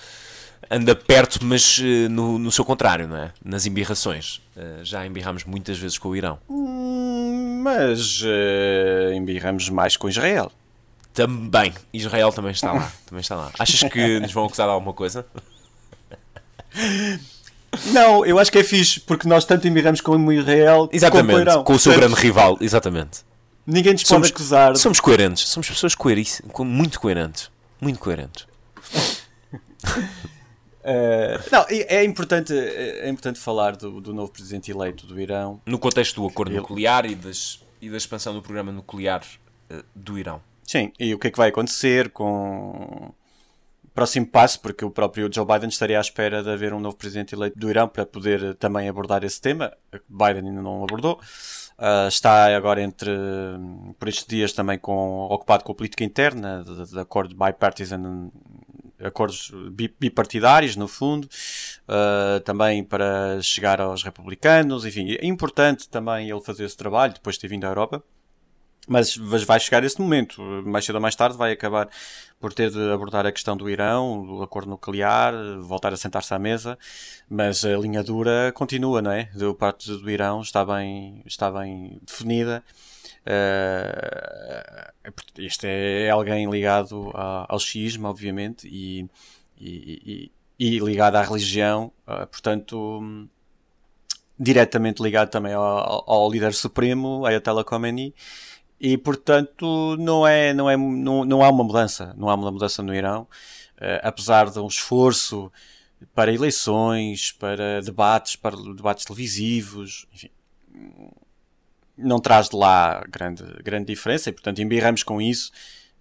anda 0.70 0.96
perto, 0.96 1.40
mas 1.44 1.80
eh, 1.84 2.08
no, 2.10 2.38
no 2.40 2.52
seu 2.52 2.64
contrário, 2.66 3.08
não 3.08 3.18
é? 3.18 3.32
Nas 3.44 3.66
embirrações. 3.66 4.42
Já 4.84 5.06
embirramos 5.06 5.44
muitas 5.44 5.78
vezes 5.78 5.98
com 5.98 6.10
o 6.10 6.16
Irão. 6.16 6.38
Hum, 6.50 7.62
Mas 7.64 8.22
embirramos 9.16 9.70
mais 9.70 9.96
com 9.98 10.08
Israel. 10.10 10.52
Também. 11.14 11.74
Israel 11.94 12.32
também 12.32 12.52
está 12.52 12.72
lá. 12.74 12.92
Também 13.06 13.22
está 13.22 13.36
lá. 13.36 13.52
Achas 13.60 13.84
que 13.92 14.20
nos 14.20 14.32
vão 14.32 14.46
acusar 14.46 14.68
de 14.68 14.74
alguma 14.74 14.94
coisa? 14.94 15.26
Não, 17.94 18.26
eu 18.26 18.38
acho 18.38 18.52
que 18.52 18.58
é 18.60 18.64
fixe, 18.64 19.00
porque 19.00 19.28
nós 19.28 19.46
tanto 19.46 19.68
embirramos 19.68 20.02
com 20.02 20.12
o 20.18 20.34
Israel 20.34 20.78
como 20.78 20.90
com 20.90 20.94
o 20.94 20.98
Exatamente. 20.98 21.64
Com 21.64 21.74
o 21.74 21.80
seu 21.80 21.94
grande 21.96 22.16
rival. 22.16 22.58
Exatamente. 22.60 23.22
Ninguém 23.66 23.94
nos 23.94 24.02
Somos- 24.02 24.30
pode 24.30 24.34
acusar. 24.34 24.76
Somos 24.76 25.00
coerentes. 25.00 25.48
Somos 25.48 25.70
pessoas 25.70 25.96
coeríssimas. 25.96 26.52
Muito 26.60 27.00
coerentes. 27.00 27.50
Muito 27.80 28.00
coerentes. 28.00 28.46
Eh, 30.84 31.40
não, 31.52 31.64
é 31.70 32.04
importante, 32.04 32.52
é 32.58 33.08
importante 33.08 33.38
falar 33.40 33.76
do, 33.76 34.02
do 34.02 34.14
novo 34.16 34.32
presidente 34.32 34.72
eleito 34.72 35.06
do 35.06 35.20
Irão. 35.22 35.62
No 35.64 35.78
contexto 35.78 36.20
do 36.22 36.28
acordo 36.28 36.52
Ele- 36.52 36.60
nuclear 36.60 37.06
e, 37.06 37.14
das, 37.14 37.60
e 37.80 37.88
da 37.88 37.98
expansão 37.98 38.34
do 38.34 38.42
programa 38.42 38.72
nuclear 38.72 39.22
eh, 39.70 39.84
do 39.96 40.18
Irão. 40.18 40.42
Sim, 40.66 40.92
e 41.00 41.14
o 41.14 41.20
que 41.20 41.28
é 41.28 41.32
que 41.32 41.38
vai 41.38 41.50
acontecer 41.50 42.10
com 42.10 43.14
próximo 43.94 44.26
passo, 44.28 44.60
porque 44.62 44.86
o 44.86 44.90
próprio 44.92 45.30
Joe 45.34 45.46
Biden 45.46 45.70
estaria 45.70 45.98
à 45.98 46.02
espera 46.02 46.42
de 46.42 46.50
haver 46.50 46.74
um 46.74 46.80
novo 46.80 46.96
presidente 46.96 47.36
eleito 47.36 47.58
do 47.60 47.70
Irão 47.70 47.88
para 47.88 48.06
poder 48.06 48.44
eh, 48.44 48.54
também 48.54 48.88
abordar 48.88 49.24
esse 49.24 49.40
tema. 49.40 49.72
Biden 50.08 50.50
ainda 50.50 50.62
não 50.62 50.84
abordou. 50.84 51.20
Ah, 51.78 52.08
está 52.08 52.56
agora 52.56 52.82
entre, 52.82 53.10
hum, 53.12 53.94
por 53.98 54.08
estes 54.08 54.26
dias 54.26 54.54
também 54.54 54.78
com, 54.78 55.28
ocupado 55.32 55.64
com 55.64 55.72
a 55.72 55.76
política 55.76 56.04
interna, 56.04 56.64
de, 56.64 56.92
de 56.92 57.00
acordo 57.00 57.36
bipartisan, 57.36 58.30
acordos 59.04 59.52
bi- 59.72 59.94
bipartidários, 60.00 60.76
no 60.76 60.88
fundo, 60.88 61.28
ah, 61.88 62.40
também 62.46 62.84
para 62.84 63.42
chegar 63.42 63.82
aos 63.82 64.04
republicanos, 64.04 64.86
enfim, 64.86 65.12
é 65.20 65.26
importante 65.26 65.90
também 65.90 66.30
ele 66.30 66.42
fazer 66.42 66.66
esse 66.66 66.78
trabalho, 66.78 67.14
depois 67.14 67.36
de 67.36 67.42
ter 67.42 67.48
vindo 67.48 67.66
à 67.66 67.68
Europa. 67.70 68.04
Mas 68.88 69.16
vai 69.16 69.60
chegar 69.60 69.84
esse 69.84 70.02
momento, 70.02 70.42
mais 70.66 70.84
cedo 70.86 70.96
ou 70.96 71.02
mais 71.02 71.16
tarde 71.16 71.38
vai 71.38 71.52
acabar 71.52 71.88
por 72.40 72.52
ter 72.52 72.72
de 72.72 72.92
abordar 72.92 73.26
a 73.28 73.32
questão 73.32 73.56
do 73.56 73.70
Irão, 73.70 74.26
do 74.26 74.42
acordo 74.42 74.70
nuclear, 74.72 75.34
voltar 75.60 75.94
a 75.94 75.98
sentar-se 75.98 76.34
à 76.34 76.40
mesa, 76.40 76.78
mas 77.30 77.64
a 77.64 77.78
linha 77.78 78.04
dura 78.04 78.52
continua, 78.54 79.00
não 79.02 79.12
é? 79.12 79.26
Do 79.36 79.54
parte 79.54 79.88
do 79.92 80.10
Irão 80.10 80.42
está 80.42 80.66
bem, 80.66 81.22
está 81.28 81.52
bem 81.52 82.00
definida. 82.06 82.64
Eh, 83.24 84.92
este 85.38 85.68
é 85.68 86.10
alguém 86.10 86.50
ligado 86.50 87.12
ao 87.14 87.60
xiismo, 87.60 88.08
obviamente, 88.08 88.68
e, 88.68 89.08
e, 89.60 90.32
e- 90.60 90.76
e 90.76 90.80
ligado 90.80 91.16
à 91.18 91.22
religião, 91.22 91.92
eh, 92.08 92.26
portanto, 92.26 93.28
diretamente 94.40 95.02
ligado 95.04 95.30
também 95.30 95.54
ao, 95.54 95.64
ao- 95.64 96.04
ao 96.08 96.32
líder 96.32 96.54
supremo, 96.54 97.26
Ayatollah 97.26 97.64
Khomeini, 97.64 98.14
e 98.82 98.98
portanto 98.98 99.96
não 100.00 100.26
é 100.26 100.54
não 100.56 100.68
é 100.68 100.76
não, 100.76 101.24
não 101.24 101.44
há 101.44 101.50
uma 101.50 101.64
mudança 101.64 102.16
não 102.18 102.30
há 102.30 102.34
uma 102.34 102.52
mudança 102.52 102.82
no 102.82 102.96
Irão 102.96 103.28
eh, 103.80 104.02
apesar 104.04 104.50
de 104.50 104.60
um 104.60 104.66
esforço 104.66 105.52
para 106.16 106.34
eleições 106.34 107.32
para 107.32 107.80
debates 107.82 108.36
para 108.36 108.58
debates 108.58 109.06
televisivos 109.06 110.08
enfim 110.12 110.32
não 111.96 112.20
traz 112.20 112.50
de 112.50 112.56
lá 112.56 113.04
grande 113.08 113.44
grande 113.64 113.86
diferença 113.86 114.30
e 114.30 114.34
portanto 114.34 114.60
embirramos 114.60 115.04
com 115.04 115.22
isso 115.22 115.52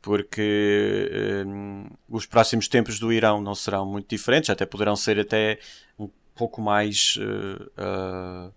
porque 0.01 1.11
eh, 1.12 1.45
os 2.09 2.25
próximos 2.25 2.66
tempos 2.66 2.99
do 2.99 3.12
Irão 3.12 3.43
não 3.43 3.55
serão 3.55 3.85
muito 3.85 4.09
diferentes 4.09 4.49
até 4.49 4.64
poderão 4.64 4.97
ser 4.97 5.21
até 5.21 5.59
um 5.99 6.09
pouco 6.35 6.62
mais 6.62 7.19
eh, 7.77 8.51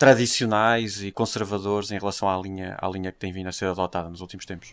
tradicionais 0.00 1.02
e 1.02 1.12
conservadores 1.12 1.90
em 1.90 1.98
relação 1.98 2.26
à 2.26 2.40
linha, 2.40 2.74
à 2.80 2.88
linha 2.88 3.12
que 3.12 3.18
tem 3.18 3.30
vindo 3.30 3.48
a 3.48 3.52
ser 3.52 3.66
adotada 3.66 4.08
nos 4.08 4.22
últimos 4.22 4.46
tempos. 4.46 4.72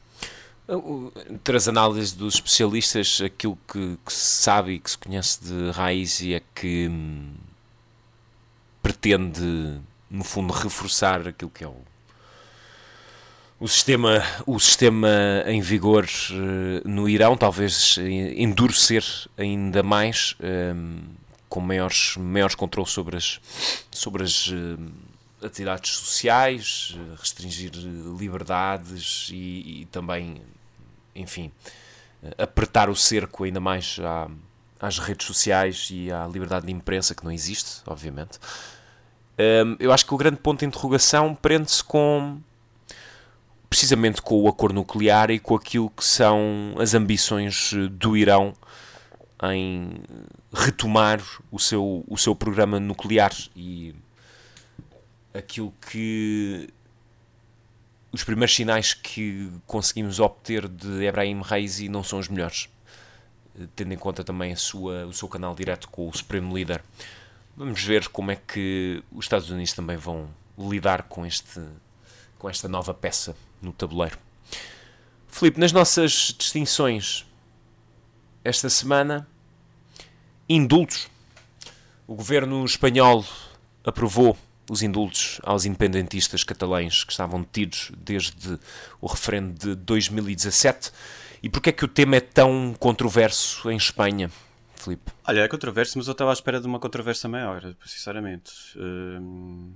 Entre 1.29 1.57
as 1.57 1.67
análises 1.67 2.13
dos 2.13 2.35
especialistas, 2.35 3.19
aquilo 3.21 3.59
que, 3.67 3.99
que 4.05 4.13
se 4.13 4.41
sabe 4.41 4.71
e 4.71 4.79
que 4.79 4.89
se 4.89 4.97
conhece 4.97 5.43
de 5.43 5.71
Raisi 5.71 6.33
é 6.33 6.41
que 6.55 6.87
hum, 6.87 7.33
pretende, 8.81 9.81
no 10.09 10.23
fundo, 10.23 10.53
reforçar 10.53 11.27
aquilo 11.27 11.51
que 11.51 11.65
é 11.65 11.67
o, 11.67 11.75
o, 13.59 13.67
sistema, 13.67 14.23
o 14.45 14.57
sistema 14.61 15.43
em 15.45 15.59
vigor 15.59 16.05
eh, 16.05 16.81
no 16.85 17.09
Irão, 17.09 17.35
talvez 17.35 17.97
endurecer 17.97 19.03
ainda 19.37 19.83
mais, 19.83 20.37
hum, 20.73 21.01
com 21.49 21.59
maiores, 21.59 22.15
maiores 22.15 22.55
controles 22.55 22.91
sobre 22.93 23.17
as, 23.17 23.41
sobre 23.91 24.23
as 24.23 24.47
hum, 24.47 24.87
atividades 25.41 25.91
sociais, 25.91 26.97
restringir 27.19 27.71
liberdades 28.17 29.29
e, 29.31 29.81
e 29.81 29.87
também, 29.91 30.41
enfim, 31.15 31.51
apertar 32.37 32.89
o 32.89 32.95
cerco 32.95 33.43
ainda 33.43 33.59
mais 33.59 33.97
à- 34.01 34.29
às 34.79 34.99
redes 34.99 35.25
sociais 35.27 35.89
e 35.91 36.11
à 36.11 36.25
liberdade 36.27 36.65
de 36.65 36.71
imprensa, 36.71 37.15
que 37.15 37.23
não 37.23 37.31
existe, 37.31 37.81
obviamente. 37.85 38.39
Um, 39.39 39.75
eu 39.79 39.91
acho 39.91 40.05
que 40.05 40.13
o 40.13 40.17
grande 40.17 40.37
ponto 40.37 40.59
de 40.59 40.65
interrogação 40.65 41.35
prende-se 41.35 41.83
com 41.83 42.39
precisamente 43.69 44.21
com 44.21 44.41
o 44.41 44.47
acordo 44.47 44.75
nuclear 44.75 45.29
e 45.29 45.39
com 45.39 45.53
aquilo 45.55 45.89
que 45.89 46.03
são 46.03 46.73
as 46.79 46.93
ambições 46.93 47.71
do 47.91 48.15
Irão 48.15 48.53
em 49.43 50.01
retomar 50.53 51.21
o 51.51 51.59
seu, 51.59 52.03
o 52.07 52.17
seu 52.17 52.33
programa 52.33 52.79
nuclear 52.79 53.31
e 53.55 53.93
aquilo 55.37 55.73
que 55.89 56.69
os 58.11 58.23
primeiros 58.23 58.55
sinais 58.55 58.93
que 58.93 59.51
conseguimos 59.65 60.19
obter 60.19 60.67
de 60.67 61.03
Ebrahim 61.05 61.41
Raisi 61.41 61.89
não 61.89 62.03
são 62.03 62.19
os 62.19 62.27
melhores, 62.27 62.69
tendo 63.75 63.93
em 63.93 63.97
conta 63.97 64.23
também 64.23 64.55
sua, 64.55 65.05
o 65.05 65.13
seu 65.13 65.27
canal 65.27 65.53
direto 65.53 65.87
com 65.89 66.07
o 66.07 66.17
Supremo 66.17 66.55
Líder. 66.55 66.83
Vamos 67.55 67.83
ver 67.83 68.07
como 68.09 68.31
é 68.31 68.35
que 68.35 69.03
os 69.11 69.25
Estados 69.25 69.49
Unidos 69.49 69.73
também 69.73 69.97
vão 69.97 70.29
lidar 70.57 71.03
com, 71.03 71.25
este, 71.25 71.61
com 72.37 72.49
esta 72.49 72.67
nova 72.67 72.93
peça 72.93 73.35
no 73.61 73.71
tabuleiro. 73.71 74.17
Filipe, 75.27 75.59
nas 75.59 75.71
nossas 75.71 76.33
distinções 76.37 77.25
esta 78.43 78.69
semana, 78.69 79.27
indultos. 80.47 81.09
O 82.07 82.15
governo 82.15 82.63
espanhol 82.63 83.25
aprovou 83.83 84.37
os 84.69 84.81
indultos 84.81 85.39
aos 85.43 85.65
independentistas 85.65 86.43
catalães 86.43 87.03
que 87.03 87.11
estavam 87.11 87.41
detidos 87.41 87.91
desde 87.97 88.59
o 88.99 89.07
referendo 89.07 89.53
de 89.53 89.75
2017. 89.75 90.91
E 91.41 91.49
porquê 91.49 91.69
é 91.69 91.73
que 91.73 91.85
o 91.85 91.87
tema 91.87 92.17
é 92.17 92.19
tão 92.19 92.75
controverso 92.79 93.69
em 93.69 93.77
Espanha, 93.77 94.29
Filipe? 94.75 95.11
Olha, 95.25 95.41
é 95.41 95.47
controverso, 95.47 95.97
mas 95.97 96.07
eu 96.07 96.11
estava 96.11 96.31
à 96.31 96.33
espera 96.33 96.59
de 96.59 96.67
uma 96.67 96.79
controvérsia 96.79 97.29
maior, 97.29 97.75
sinceramente. 97.85 98.51
Hum, 98.75 99.73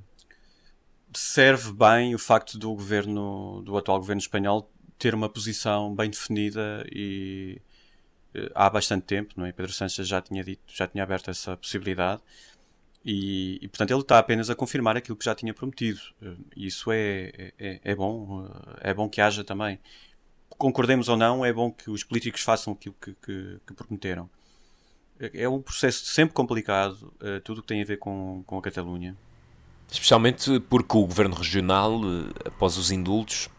serve 1.14 1.72
bem 1.72 2.16
o 2.16 2.20
facto 2.20 2.58
do 2.58 2.74
governo, 2.74 3.62
do 3.64 3.78
atual 3.78 4.00
governo 4.00 4.20
espanhol, 4.22 4.70
ter 4.98 5.14
uma 5.16 5.30
posição 5.30 5.96
bem 5.96 6.10
definida 6.10 6.86
e 6.92 7.62
uh, 8.36 8.52
há 8.54 8.70
bastante 8.70 9.04
tempo, 9.04 9.34
não 9.38 9.46
é? 9.46 9.52
Pedro 9.52 9.72
Sánchez 9.72 10.08
já 10.08 10.22
tinha 10.22 10.44
dito, 10.44 10.62
já 10.68 10.88
tinha 10.88 11.04
aberto 11.04 11.30
essa 11.30 11.56
possibilidade 11.58 12.22
e, 13.04 13.60
e, 13.62 13.68
portanto 13.68 13.92
ele 13.92 14.02
está 14.02 14.20
apenas 14.20 14.50
a 14.50 14.56
confirmar 14.56 14.96
aquilo 14.96 15.18
que 15.18 15.26
já 15.26 15.34
tinha 15.34 15.54
prometido. 15.54 16.00
Uh, 16.22 16.38
isso 16.56 16.92
é, 16.92 17.52
é, 17.58 17.80
é 17.84 17.96
bom, 17.96 18.44
uh, 18.44 18.78
é 18.82 18.94
bom 18.94 19.10
que 19.10 19.22
haja 19.22 19.44
também. 19.44 19.80
Concordemos 20.50 21.10
ou 21.10 21.18
não, 21.18 21.44
é 21.44 21.52
bom 21.52 21.72
que 21.72 21.90
os 21.90 22.04
políticos 22.04 22.42
façam 22.42 22.74
aquilo 22.74 22.96
que, 23.02 23.14
que, 23.16 23.60
que 23.66 23.74
prometeram. 23.74 24.30
É 25.34 25.48
um 25.48 25.62
processo 25.62 26.06
sempre 26.06 26.34
complicado, 26.34 27.14
tudo 27.44 27.60
o 27.60 27.62
que 27.62 27.68
tem 27.68 27.82
a 27.82 27.86
ver 27.86 27.98
com, 27.98 28.44
com 28.46 28.58
a 28.58 28.62
Catalunha. 28.62 29.16
Especialmente 29.92 30.58
porque 30.62 30.98
o 30.98 31.06
governo 31.06 31.36
regional, 31.36 32.00
eh, 32.02 32.48
após 32.48 32.78
os 32.78 32.92
indultos, 32.92 33.50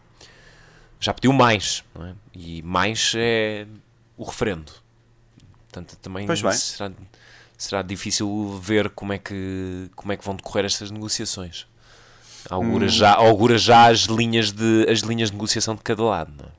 já 0.99 1.13
pediu 1.13 1.31
mais. 1.31 1.83
É? 1.95 2.13
E 2.33 2.61
mais 2.63 3.13
é 3.15 3.67
o 4.17 4.23
referendo. 4.23 4.71
Portanto, 5.69 5.95
também 5.97 6.27
será, 6.35 6.91
será 7.63 7.81
difícil 7.81 8.59
ver 8.61 8.89
como 8.89 9.13
é, 9.13 9.17
que, 9.17 9.89
como 9.95 10.11
é 10.11 10.17
que 10.17 10.25
vão 10.25 10.35
decorrer 10.35 10.65
estas 10.65 10.91
negociações. 10.91 11.65
Augura, 12.49 12.85
hum. 12.85 12.89
já, 12.89 13.13
augura 13.13 13.57
já 13.57 13.89
as 13.89 14.01
linhas, 14.01 14.51
de, 14.51 14.85
as 14.89 14.99
linhas 14.99 15.29
de 15.29 15.35
negociação 15.35 15.75
de 15.75 15.81
cada 15.81 16.03
lado. 16.03 16.33
Não 16.37 16.45
é? 16.45 16.51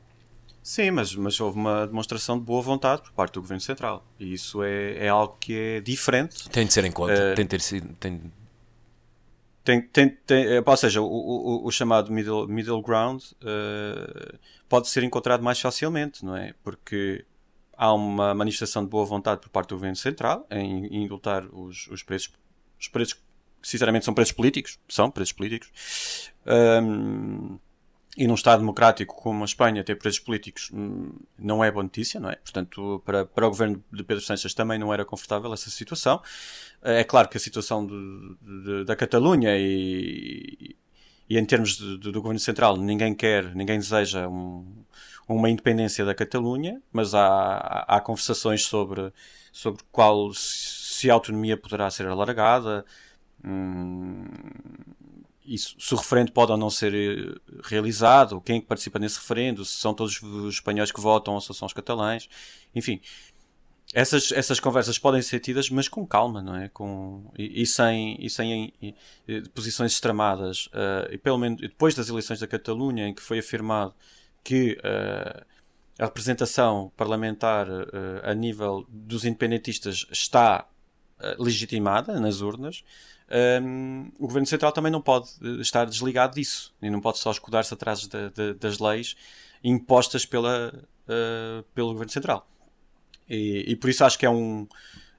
Sim, 0.62 0.92
mas, 0.92 1.14
mas 1.14 1.38
houve 1.38 1.58
uma 1.58 1.86
demonstração 1.86 2.38
de 2.38 2.44
boa 2.44 2.62
vontade 2.62 3.02
por 3.02 3.12
parte 3.12 3.34
do 3.34 3.42
Governo 3.42 3.60
Central. 3.60 4.02
E 4.18 4.32
isso 4.32 4.62
é, 4.62 5.06
é 5.06 5.08
algo 5.10 5.36
que 5.38 5.54
é 5.54 5.80
diferente. 5.82 6.48
Tem 6.48 6.66
de 6.66 6.72
ser 6.72 6.86
em 6.86 6.90
conta. 6.90 7.12
Uh, 7.12 7.34
tem 7.34 7.44
de 7.44 7.50
ter 7.50 7.60
sido. 7.60 7.94
Tem 8.00 8.32
tem, 9.62 9.80
tem, 9.80 10.10
tem, 10.10 10.44
eh, 10.44 10.62
ou 10.64 10.76
seja, 10.76 11.00
o, 11.00 11.06
o, 11.06 11.66
o, 11.66 11.70
chamado 11.70 12.12
middle, 12.12 12.46
middle 12.46 12.82
ground 12.82 13.22
uh, 13.22 14.38
pode 14.68 14.88
ser 14.88 15.02
encontrado 15.02 15.42
mais 15.42 15.58
facilmente, 15.58 16.22
não 16.22 16.36
é? 16.36 16.54
Porque 16.62 17.24
há 17.76 17.92
uma 17.92 18.34
manifestação 18.34 18.84
de 18.84 18.90
boa 18.90 19.04
vontade 19.04 19.40
por 19.40 19.48
parte 19.48 19.68
do 19.70 19.76
governo 19.76 19.96
central 19.96 20.46
em, 20.50 21.04
indultar 21.04 21.44
os, 21.52 21.86
os 21.88 22.02
preços, 22.02 22.32
os 22.80 22.88
preços 22.88 23.14
que 23.14 23.20
sinceramente 23.62 24.04
são 24.04 24.14
preços 24.14 24.32
políticos, 24.32 24.78
são 24.88 25.10
preços 25.10 25.32
políticos. 25.32 26.30
Um, 26.46 27.58
e 28.16 28.28
num 28.28 28.34
Estado 28.34 28.60
democrático 28.60 29.16
como 29.16 29.42
a 29.42 29.44
Espanha 29.44 29.82
ter 29.82 29.96
presos 29.96 30.20
políticos 30.20 30.70
hum, 30.72 31.12
não 31.36 31.64
é 31.64 31.70
boa 31.70 31.82
notícia, 31.82 32.20
não 32.20 32.30
é? 32.30 32.36
Portanto, 32.36 33.02
para, 33.04 33.24
para 33.24 33.46
o 33.46 33.50
governo 33.50 33.82
de 33.92 34.04
Pedro 34.04 34.22
Sánchez 34.22 34.54
também 34.54 34.78
não 34.78 34.94
era 34.94 35.04
confortável 35.04 35.52
essa 35.52 35.68
situação. 35.68 36.22
É 36.80 37.02
claro 37.02 37.28
que 37.28 37.36
a 37.36 37.40
situação 37.40 37.84
de, 37.84 38.36
de, 38.40 38.84
da 38.84 38.94
Catalunha 38.94 39.56
e, 39.58 40.76
e 41.28 41.38
em 41.38 41.44
termos 41.44 41.76
de, 41.76 41.98
do 41.98 42.20
governo 42.20 42.38
central, 42.38 42.76
ninguém 42.76 43.14
quer, 43.14 43.54
ninguém 43.54 43.78
deseja 43.78 44.28
um, 44.28 44.84
uma 45.28 45.48
independência 45.48 46.04
da 46.04 46.14
Catalunha, 46.14 46.82
mas 46.92 47.14
há, 47.14 47.26
há, 47.26 47.96
há 47.96 48.00
conversações 48.00 48.62
sobre, 48.64 49.12
sobre 49.52 49.82
qual 49.90 50.32
se 50.34 51.10
a 51.10 51.14
autonomia 51.14 51.56
poderá 51.56 51.90
ser 51.90 52.06
alargada. 52.06 52.84
Hum, 53.44 54.24
isso, 55.44 55.76
se 55.78 55.94
o 55.94 55.96
referendo 55.96 56.32
pode 56.32 56.52
ou 56.52 56.58
não 56.58 56.70
ser 56.70 56.94
eh, 56.94 57.52
realizado, 57.62 58.40
quem 58.40 58.56
é 58.56 58.60
que 58.60 58.66
participa 58.66 58.98
nesse 58.98 59.18
referendo, 59.18 59.64
se 59.64 59.74
são 59.78 59.92
todos 59.92 60.20
os 60.22 60.54
espanhóis 60.54 60.90
que 60.90 61.00
votam 61.00 61.34
ou 61.34 61.40
se 61.40 61.52
são 61.52 61.66
os 61.66 61.72
catalães, 61.72 62.28
enfim. 62.74 63.00
Essas, 63.94 64.32
essas 64.32 64.58
conversas 64.58 64.98
podem 64.98 65.22
ser 65.22 65.38
tidas, 65.38 65.70
mas 65.70 65.86
com 65.86 66.04
calma, 66.04 66.42
não 66.42 66.56
é? 66.56 66.68
Com, 66.68 67.30
e, 67.38 67.62
e 67.62 67.64
sem, 67.64 68.16
e 68.18 68.28
sem 68.28 68.74
e, 68.82 68.92
e, 69.28 69.48
posições 69.50 69.92
extremadas. 69.92 70.66
Uh, 70.66 71.12
e 71.12 71.16
pelo 71.16 71.38
menos 71.38 71.60
depois 71.60 71.94
das 71.94 72.08
eleições 72.08 72.40
da 72.40 72.48
Catalunha, 72.48 73.06
em 73.06 73.14
que 73.14 73.22
foi 73.22 73.38
afirmado 73.38 73.94
que 74.42 74.76
uh, 74.80 75.44
a 75.96 76.06
representação 76.06 76.92
parlamentar 76.96 77.70
uh, 77.70 77.84
a 78.24 78.34
nível 78.34 78.84
dos 78.88 79.24
independentistas 79.24 80.06
está 80.10 80.68
legitimada 81.38 82.20
nas 82.20 82.40
urnas, 82.40 82.84
um, 83.62 84.10
o 84.18 84.26
Governo 84.26 84.46
Central 84.46 84.72
também 84.72 84.92
não 84.92 85.00
pode 85.00 85.30
eh, 85.42 85.62
estar 85.62 85.86
desligado 85.86 86.34
disso 86.34 86.74
e 86.82 86.90
não 86.90 87.00
pode 87.00 87.18
só 87.18 87.30
escudar-se 87.30 87.72
atrás 87.72 88.00
de, 88.00 88.30
de, 88.30 88.54
das 88.54 88.78
leis 88.78 89.16
impostas 89.62 90.26
pela, 90.26 90.84
pelo 91.72 91.92
Governo 91.92 92.12
Central. 92.12 92.46
E, 93.28 93.64
e, 93.68 93.76
por 93.76 93.90
isso 93.90 94.04
acho 94.04 94.18
que 94.18 94.26
é 94.26 94.30
um. 94.30 94.66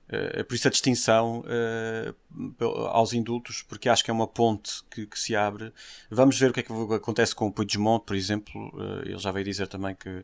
Uh, 0.07 0.43
por 0.45 0.53
isso 0.53 0.67
a 0.67 0.71
distinção 0.71 1.43
uh, 1.43 2.65
aos 2.87 3.11
indultos, 3.13 3.63
porque 3.63 3.89
acho 3.89 4.03
que 4.03 4.11
é 4.11 4.13
uma 4.13 4.27
ponte 4.27 4.83
que, 4.91 5.07
que, 5.07 5.19
se 5.19 5.35
abre. 5.35 5.73
Vamos 6.09 6.37
ver 6.37 6.51
o 6.51 6.53
que 6.53 6.59
é 6.59 6.63
que 6.63 6.71
acontece 6.93 7.33
com 7.33 7.47
o 7.47 7.51
Puigdemont, 7.51 8.05
por 8.05 8.15
exemplo. 8.15 8.71
ele 9.03 9.17
já 9.17 9.31
veio 9.31 9.45
dizer 9.45 9.67
também 9.67 9.95
que, 9.95 10.23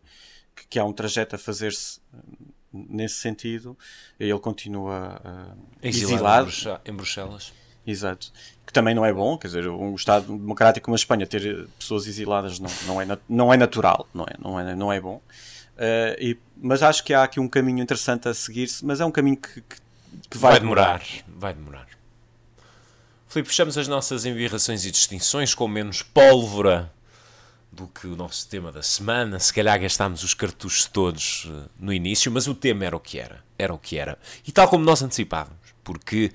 que, 0.55 0.67
que 0.69 0.79
há 0.79 0.85
um 0.85 0.93
trajeto 0.93 1.35
a 1.35 1.39
fazer-se 1.39 1.99
nesse 2.71 3.15
sentido. 3.15 3.75
Ele 4.19 4.37
continua 4.39 5.19
exilado, 5.81 6.49
exilado 6.49 6.81
em 6.85 6.93
Bruxelas. 6.93 7.53
Exato. 7.85 8.31
Que 8.65 8.71
também 8.71 8.93
não 8.93 9.05
é 9.05 9.11
bom, 9.11 9.37
quer 9.37 9.47
dizer, 9.47 9.67
um 9.67 9.95
Estado 9.95 10.37
democrático 10.37 10.85
como 10.85 10.95
a 10.95 10.97
Espanha 10.97 11.25
ter 11.25 11.67
pessoas 11.79 12.07
exiladas 12.07 12.59
não, 12.59 12.69
não, 12.85 13.01
é, 13.01 13.17
não 13.27 13.53
é 13.53 13.57
natural, 13.57 14.07
não 14.13 14.25
é, 14.25 14.33
não 14.39 14.59
é, 14.59 14.75
não 14.75 14.93
é 14.93 15.01
bom. 15.01 15.21
Uh, 15.75 16.15
e, 16.19 16.37
mas 16.57 16.83
acho 16.83 17.03
que 17.03 17.13
há 17.13 17.23
aqui 17.23 17.39
um 17.39 17.47
caminho 17.47 17.81
interessante 17.81 18.27
a 18.27 18.33
seguir-se, 18.33 18.85
mas 18.85 19.01
é 19.01 19.05
um 19.05 19.11
caminho 19.11 19.37
que, 19.37 19.61
que, 19.61 19.75
que 20.29 20.37
vai, 20.37 20.51
vai 20.51 20.59
demorar. 20.59 20.99
demorar. 20.99 21.25
Vai 21.27 21.53
demorar. 21.53 21.87
Filipe, 23.27 23.47
fechamos 23.47 23.77
as 23.77 23.87
nossas 23.87 24.25
embirrações 24.25 24.85
e 24.85 24.91
distinções 24.91 25.55
com 25.55 25.67
menos 25.67 26.03
pólvora 26.03 26.91
do 27.71 27.87
que 27.87 28.05
o 28.05 28.15
nosso 28.15 28.47
tema 28.47 28.71
da 28.71 28.83
semana. 28.83 29.39
Se 29.39 29.53
calhar 29.53 29.79
gastámos 29.79 30.23
os 30.23 30.33
cartuchos 30.33 30.85
todos 30.85 31.45
uh, 31.45 31.69
no 31.79 31.93
início, 31.93 32.31
mas 32.31 32.47
o 32.47 32.53
tema 32.53 32.85
era 32.85 32.95
o 32.95 32.99
que 32.99 33.17
era. 33.17 33.41
Era 33.57 33.73
o 33.73 33.77
que 33.77 33.97
era. 33.97 34.17
E 34.45 34.51
tal 34.51 34.67
como 34.67 34.83
nós 34.83 35.01
antecipávamos, 35.01 35.73
porque 35.83 36.31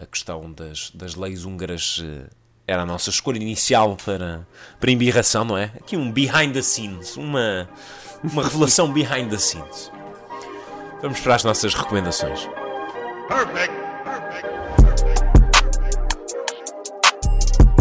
a 0.00 0.06
questão 0.06 0.52
das, 0.52 0.90
das 0.90 1.14
leis 1.14 1.44
húngaras 1.44 2.02
eh, 2.04 2.28
era 2.66 2.82
a 2.82 2.86
nossa 2.86 3.10
escolha 3.10 3.36
inicial 3.36 3.96
para, 3.96 4.46
para 4.80 4.90
embirração, 4.90 5.44
não 5.44 5.56
é? 5.56 5.64
Aqui 5.76 5.96
um 5.96 6.10
behind 6.10 6.52
the 6.52 6.62
scenes, 6.62 7.16
uma, 7.16 7.68
uma 8.32 8.42
revelação 8.42 8.90
behind 8.92 9.30
the 9.30 9.38
scenes. 9.38 9.92
Vamos 11.02 11.20
para 11.20 11.34
as 11.34 11.44
nossas 11.44 11.74
recomendações. 11.74 12.48
Perfect. 13.28 13.84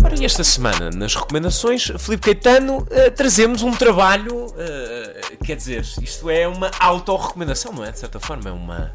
Ora, 0.03 0.19
e 0.19 0.25
esta 0.25 0.43
semana, 0.43 0.89
nas 0.89 1.15
recomendações, 1.15 1.91
Felipe 1.97 2.33
Caetano, 2.33 2.79
uh, 2.79 3.11
trazemos 3.15 3.63
um 3.63 3.71
trabalho, 3.71 4.47
uh, 4.47 5.37
quer 5.45 5.55
dizer, 5.55 5.85
isto 6.01 6.29
é 6.29 6.47
uma 6.47 6.69
autorrecomendação, 6.79 7.71
não 7.71 7.85
é? 7.85 7.91
De 7.91 7.99
certa 7.99 8.19
forma, 8.19 8.49
é 8.49 8.51
uma, 8.51 8.93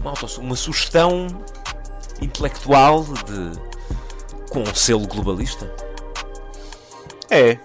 uma, 0.00 0.10
auto, 0.10 0.40
uma 0.40 0.54
sugestão 0.54 1.26
intelectual 2.20 3.02
de 3.02 3.76
com 4.50 4.62
um 4.62 4.74
selo 4.74 5.06
globalista? 5.06 5.70
É, 7.28 7.58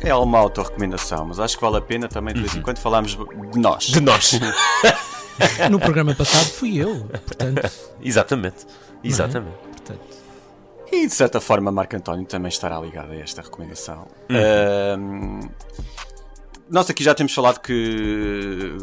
é 0.00 0.14
uma 0.14 0.38
autorrecomendação, 0.38 1.26
mas 1.26 1.40
acho 1.40 1.56
que 1.56 1.62
vale 1.62 1.76
a 1.76 1.80
pena 1.80 2.08
também 2.08 2.34
de 2.34 2.40
vez 2.40 2.54
em 2.54 2.58
uhum. 2.58 2.62
quando 2.62 2.78
falarmos 2.78 3.16
de 3.52 3.58
nós. 3.58 3.84
De 3.84 4.00
nós. 4.00 4.32
no 5.70 5.78
programa 5.78 6.14
passado 6.14 6.46
fui 6.46 6.76
eu, 6.76 7.04
portanto. 7.26 7.70
Exatamente. 8.00 8.66
É? 9.02 9.08
Exatamente. 9.08 9.54
É? 9.54 9.68
Portanto... 9.68 10.18
E 10.90 11.06
de 11.06 11.12
certa 11.12 11.40
forma, 11.40 11.70
Marco 11.70 11.96
António 11.96 12.24
também 12.24 12.48
estará 12.48 12.78
ligado 12.80 13.12
a 13.12 13.16
esta 13.16 13.42
recomendação. 13.42 14.06
Uhum. 14.30 15.00
Um, 15.00 15.40
nós 16.70 16.88
aqui 16.88 17.02
já 17.02 17.14
temos 17.14 17.34
falado 17.34 17.60
que, 17.60 18.76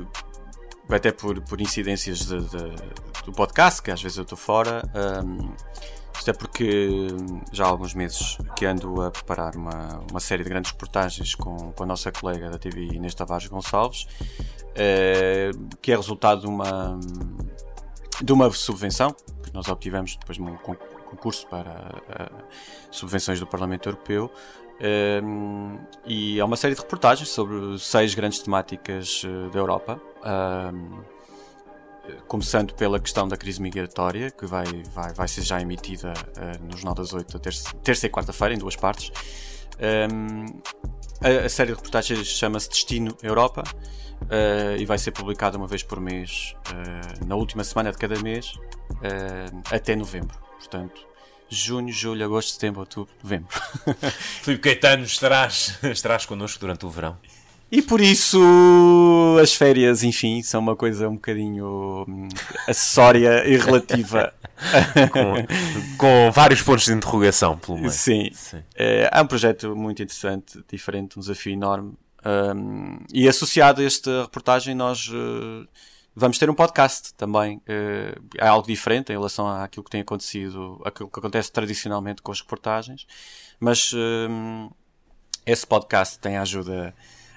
até 0.89 1.11
por, 1.11 1.41
por 1.41 1.59
incidências 1.61 2.19
de, 2.19 2.39
de, 2.41 2.75
do 3.25 3.31
podcast, 3.31 3.81
que 3.81 3.91
às 3.91 4.01
vezes 4.01 4.17
eu 4.17 4.23
estou 4.23 4.37
fora, 4.37 4.83
um, 5.23 5.51
isto 6.17 6.29
é 6.29 6.33
porque 6.33 7.07
já 7.51 7.65
há 7.65 7.67
alguns 7.67 7.93
meses 7.93 8.37
que 8.55 8.65
ando 8.65 9.01
a 9.01 9.11
preparar 9.11 9.55
uma, 9.55 10.01
uma 10.09 10.19
série 10.19 10.43
de 10.43 10.49
grandes 10.49 10.71
reportagens 10.71 11.35
com, 11.35 11.71
com 11.71 11.83
a 11.83 11.85
nossa 11.85 12.11
colega 12.11 12.49
da 12.49 12.57
TV 12.57 12.85
Inês 12.85 13.13
Tavares 13.13 13.47
Gonçalves, 13.47 14.03
uh, 14.03 15.77
que 15.81 15.91
é 15.91 15.95
resultado 15.95 16.41
de 16.41 16.47
uma, 16.47 16.99
de 18.21 18.33
uma 18.33 18.51
subvenção 18.51 19.15
que 19.43 19.53
nós 19.53 19.67
obtivemos 19.67 20.15
depois 20.15 20.37
de 20.37 20.43
um 20.43 20.57
concurso 20.57 21.47
para 21.47 21.71
uh, 21.71 22.43
subvenções 22.91 23.39
do 23.39 23.47
Parlamento 23.47 23.89
Europeu. 23.89 24.31
Um, 25.23 25.79
e 26.05 26.37
é 26.37 26.43
uma 26.43 26.57
série 26.57 26.75
de 26.75 26.81
reportagens 26.81 27.29
sobre 27.29 27.79
seis 27.79 28.13
grandes 28.13 28.39
temáticas 28.39 29.23
da 29.53 29.57
Europa. 29.57 30.01
Um, 30.73 31.14
começando 32.27 32.73
pela 32.73 32.99
questão 32.99 33.27
da 33.27 33.37
crise 33.37 33.61
migratória, 33.61 34.31
que 34.31 34.45
vai, 34.45 34.65
vai, 34.93 35.13
vai 35.13 35.27
ser 35.27 35.41
já 35.41 35.61
emitida 35.61 36.13
uh, 36.13 36.63
no 36.63 36.71
Jornal 36.73 36.95
das 36.95 37.13
Oito, 37.13 37.39
terça, 37.39 37.73
terça 37.83 38.07
e 38.07 38.09
quarta-feira, 38.09 38.53
em 38.53 38.57
duas 38.57 38.75
partes. 38.75 39.11
Um, 40.11 40.45
a, 41.21 41.45
a, 41.45 41.49
série 41.49 41.71
de 41.71 41.75
reportagens 41.75 42.27
chama-se 42.27 42.69
Destino 42.69 43.15
Europa 43.21 43.63
uh, 44.23 44.77
e 44.77 44.85
vai 44.85 44.97
ser 44.97 45.11
publicada 45.11 45.57
uma 45.57 45.67
vez 45.67 45.83
por 45.83 45.99
mês, 45.99 46.55
uh, 46.71 47.25
na 47.25 47.35
última 47.35 47.63
semana 47.63 47.91
de 47.91 47.97
cada 47.97 48.19
mês, 48.21 48.53
até 49.71 49.95
novembro. 49.95 50.37
Portanto, 50.57 51.05
junho, 51.49 51.91
julho, 51.91 52.25
agosto, 52.25 52.51
setembro, 52.51 52.81
outubro, 52.81 53.13
novembro. 53.23 53.49
Filipe 54.41 54.63
Caetano, 54.63 55.03
estarás, 55.03 55.77
estarás 55.83 56.25
connosco 56.25 56.59
durante 56.59 56.85
o 56.85 56.89
verão. 56.89 57.17
E 57.75 57.81
por 57.81 57.99
isso 57.99 58.39
as 59.41 59.53
férias, 59.53 60.01
enfim, 60.01 60.41
são 60.41 60.61
uma 60.61 60.77
coisa 60.77 61.09
um 61.09 61.15
bocadinho 61.15 62.05
hum, 62.07 62.29
acessória 62.65 63.45
e 63.45 63.57
relativa. 63.57 64.33
com, 65.11 65.97
com, 65.97 66.31
vários 66.31 66.61
pontos 66.61 66.85
de 66.85 66.93
interrogação, 66.93 67.57
pelo 67.57 67.79
menos. 67.79 67.95
Sim. 67.95 68.29
Sim. 68.31 68.63
É, 68.73 69.09
é, 69.11 69.21
um 69.21 69.27
projeto 69.27 69.75
muito 69.75 70.01
interessante, 70.01 70.63
diferente, 70.71 71.17
um 71.17 71.19
desafio 71.19 71.51
enorme. 71.51 71.95
Um, 72.25 72.99
e 73.13 73.27
associado 73.27 73.81
a 73.81 73.83
esta 73.83 74.21
reportagem, 74.21 74.73
nós 74.73 75.09
uh, 75.09 75.67
vamos 76.15 76.37
ter 76.37 76.49
um 76.49 76.55
podcast 76.55 77.13
também. 77.15 77.57
Uh, 77.57 78.23
é 78.37 78.47
algo 78.47 78.65
diferente 78.65 79.11
em 79.11 79.17
relação 79.17 79.49
àquilo 79.49 79.83
que 79.83 79.91
tem 79.91 79.99
acontecido, 79.99 80.81
aquilo 80.85 81.09
que 81.09 81.19
acontece 81.19 81.51
tradicionalmente 81.51 82.21
com 82.21 82.31
as 82.31 82.39
reportagens. 82.39 83.05
Mas 83.59 83.91
um, 83.93 84.69
esse 85.45 85.67
podcast 85.67 86.17
tem 86.19 86.37
a 86.37 86.41
ajuda 86.41 86.95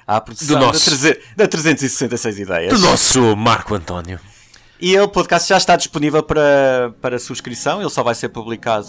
à 0.09 0.21
produção 0.23 0.59
nosso, 0.59 0.91
da, 0.97 1.15
da 1.37 1.49
366 1.49 2.39
ideias. 2.39 2.73
Do 2.73 2.79
nosso 2.79 3.37
Marco 3.37 3.75
António. 3.75 4.19
E 4.81 4.99
o 4.99 5.07
podcast 5.09 5.49
já 5.49 5.59
está 5.59 5.77
disponível 5.77 6.23
para, 6.23 6.95
para 7.01 7.19
subscrição, 7.19 7.81
ele 7.81 7.91
só 7.91 8.03
vai 8.03 8.15
ser 8.15 8.31
publicado 8.31 8.87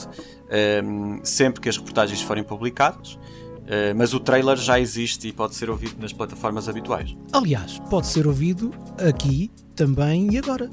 um, 0.84 1.20
sempre 1.24 1.60
que 1.60 1.68
as 1.68 1.76
reportagens 1.76 2.22
forem 2.22 2.44
publicadas. 2.44 3.20
Uh, 3.70 3.94
mas 3.96 4.16
o 4.16 4.20
trailer 4.20 4.58
já 4.58 4.80
existe 4.80 5.28
e 5.28 5.32
pode 5.32 5.54
ser 5.54 5.70
ouvido 5.70 6.02
nas 6.02 6.12
plataformas 6.12 6.68
habituais. 6.68 7.16
Aliás, 7.32 7.78
pode 7.88 8.08
ser 8.08 8.26
ouvido 8.26 8.74
aqui 8.98 9.52
também 9.76 10.34
e 10.34 10.40
agora. 10.40 10.68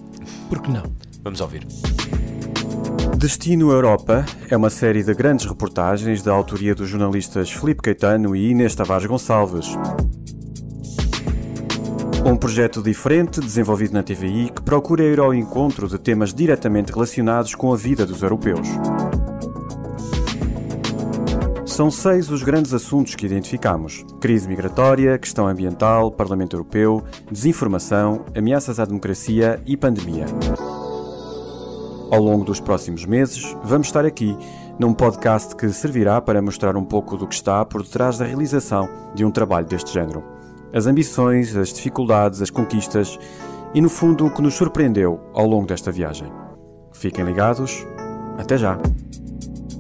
Por 0.49 0.63
que 0.63 0.71
não? 0.71 0.85
Vamos 1.23 1.43
ouvir. 1.43 1.67
Destino 3.19 3.71
Europa 3.71 4.25
é 4.49 4.57
uma 4.57 4.71
série 4.71 5.03
de 5.03 5.13
grandes 5.13 5.45
reportagens 5.45 6.23
da 6.23 6.33
autoria 6.33 6.75
dos 6.75 6.89
jornalistas 6.89 7.51
Felipe 7.51 7.83
Caetano 7.83 8.35
e 8.35 8.51
Inês 8.51 8.75
Tavares 8.75 9.07
Gonçalves. 9.07 9.77
Um 12.27 12.35
projeto 12.35 12.83
diferente, 12.83 13.39
desenvolvido 13.39 13.95
na 13.95 14.03
TVI, 14.03 14.51
que 14.51 14.61
procura 14.61 15.05
ir 15.05 15.21
ao 15.21 15.33
encontro 15.33 15.87
de 15.87 15.97
temas 15.97 16.35
diretamente 16.35 16.93
relacionados 16.93 17.55
com 17.55 17.73
a 17.73 17.77
vida 17.77 18.05
dos 18.05 18.21
europeus. 18.21 18.67
São 21.65 21.89
seis 21.89 22.29
os 22.29 22.43
grandes 22.43 22.75
assuntos 22.75 23.15
que 23.15 23.27
identificamos: 23.27 24.05
crise 24.21 24.49
migratória, 24.49 25.17
questão 25.17 25.47
ambiental, 25.47 26.11
Parlamento 26.11 26.57
Europeu, 26.57 27.05
desinformação, 27.31 28.25
ameaças 28.37 28.81
à 28.81 28.85
democracia 28.85 29.63
e 29.65 29.77
pandemia. 29.77 30.27
Ao 32.11 32.21
longo 32.21 32.45
dos 32.45 32.59
próximos 32.59 33.05
meses, 33.05 33.57
vamos 33.63 33.87
estar 33.87 34.05
aqui 34.05 34.37
num 34.81 34.93
podcast 34.93 35.55
que 35.55 35.69
servirá 35.69 36.21
para 36.21 36.43
mostrar 36.43 36.77
um 36.77 36.85
pouco 36.85 37.17
do 37.17 37.29
que 37.29 37.37
está 37.37 37.65
por 37.65 37.85
detrás 37.85 38.19
da 38.19 38.25
realização 38.25 38.89
de 39.15 39.25
um 39.25 39.31
trabalho 39.31 39.69
deste 39.69 39.95
género 39.95 40.36
as 40.73 40.87
ambições, 40.87 41.57
as 41.57 41.73
dificuldades, 41.73 42.43
as 42.43 42.51
conquistas 42.51 43.19
e, 43.75 43.81
no 43.81 43.89
fundo, 43.89 44.27
o 44.27 44.31
que 44.31 44.43
nos 44.43 44.55
surpreendeu 44.55 45.21
ao 45.33 45.47
longo 45.47 45.67
desta 45.67 45.93
viagem. 45.93 46.31
Fiquem 46.93 47.25
ligados. 47.25 47.87
Até 48.39 48.57
já! 48.57 48.79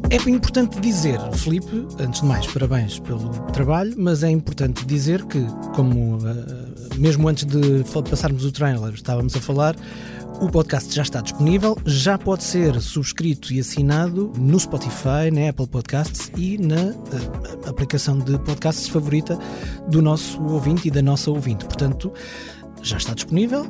É 0.08 0.30
importante 0.30 0.80
dizer, 0.80 1.18
Felipe, 1.32 1.86
antes 1.98 2.20
de 2.20 2.26
mais, 2.26 2.46
parabéns 2.46 3.00
pelo 3.00 3.28
trabalho, 3.52 3.92
mas 3.96 4.22
é 4.22 4.30
importante 4.30 4.84
dizer 4.84 5.24
que, 5.24 5.44
como 5.74 6.16
uh, 6.18 6.96
mesmo 6.96 7.28
antes 7.28 7.44
de 7.44 7.84
passarmos 8.08 8.44
o 8.44 8.52
trailer 8.52 8.94
estávamos 8.94 9.34
a 9.34 9.40
falar, 9.40 9.74
o 10.40 10.48
podcast 10.48 10.94
já 10.94 11.02
está 11.02 11.20
disponível, 11.20 11.76
já 11.84 12.16
pode 12.16 12.44
ser 12.44 12.80
subscrito 12.80 13.52
e 13.52 13.58
assinado 13.58 14.32
no 14.38 14.60
Spotify, 14.60 15.30
na 15.32 15.48
Apple 15.48 15.66
Podcasts 15.66 16.30
e 16.36 16.56
na 16.56 16.92
uh, 16.92 17.68
aplicação 17.68 18.16
de 18.18 18.38
podcasts 18.38 18.86
favorita 18.86 19.36
do 19.88 20.00
nosso 20.00 20.40
ouvinte 20.44 20.86
e 20.86 20.90
da 20.90 21.02
nossa 21.02 21.32
ouvinte. 21.32 21.64
Portanto, 21.64 22.12
já 22.80 22.96
está 22.96 23.12
disponível 23.12 23.66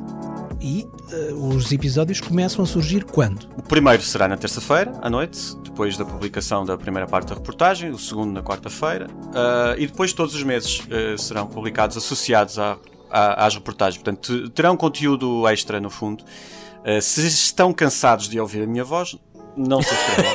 e 0.61 0.87
uh, 1.31 1.47
os 1.47 1.71
episódios 1.71 2.21
começam 2.21 2.63
a 2.63 2.67
surgir 2.67 3.05
quando? 3.05 3.47
O 3.57 3.63
primeiro 3.63 4.03
será 4.03 4.27
na 4.27 4.37
terça-feira, 4.37 4.93
à 5.01 5.09
noite, 5.09 5.55
depois 5.77 5.95
da 5.95 6.03
publicação 6.03 6.65
da 6.65 6.75
primeira 6.75 7.07
parte 7.07 7.27
da 7.27 7.35
reportagem, 7.35 7.91
o 7.91 7.99
segundo 7.99 8.33
na 8.33 8.41
quarta-feira, 8.41 9.05
uh, 9.11 9.77
e 9.77 9.85
depois 9.85 10.11
todos 10.11 10.33
os 10.33 10.41
meses 10.41 10.79
uh, 10.79 11.15
serão 11.19 11.45
publicados 11.45 11.95
associados 11.95 12.57
a, 12.57 12.79
a, 13.11 13.45
às 13.45 13.53
reportagens. 13.53 14.01
Portanto, 14.01 14.49
terão 14.49 14.75
conteúdo 14.75 15.47
extra 15.47 15.79
no 15.79 15.91
fundo. 15.91 16.23
Uh, 16.83 16.99
se 16.99 17.27
estão 17.27 17.71
cansados 17.71 18.27
de 18.27 18.39
ouvir 18.39 18.63
a 18.63 18.65
minha 18.65 18.83
voz, 18.83 19.15
não 19.55 19.79
subscrevam. 19.83 20.31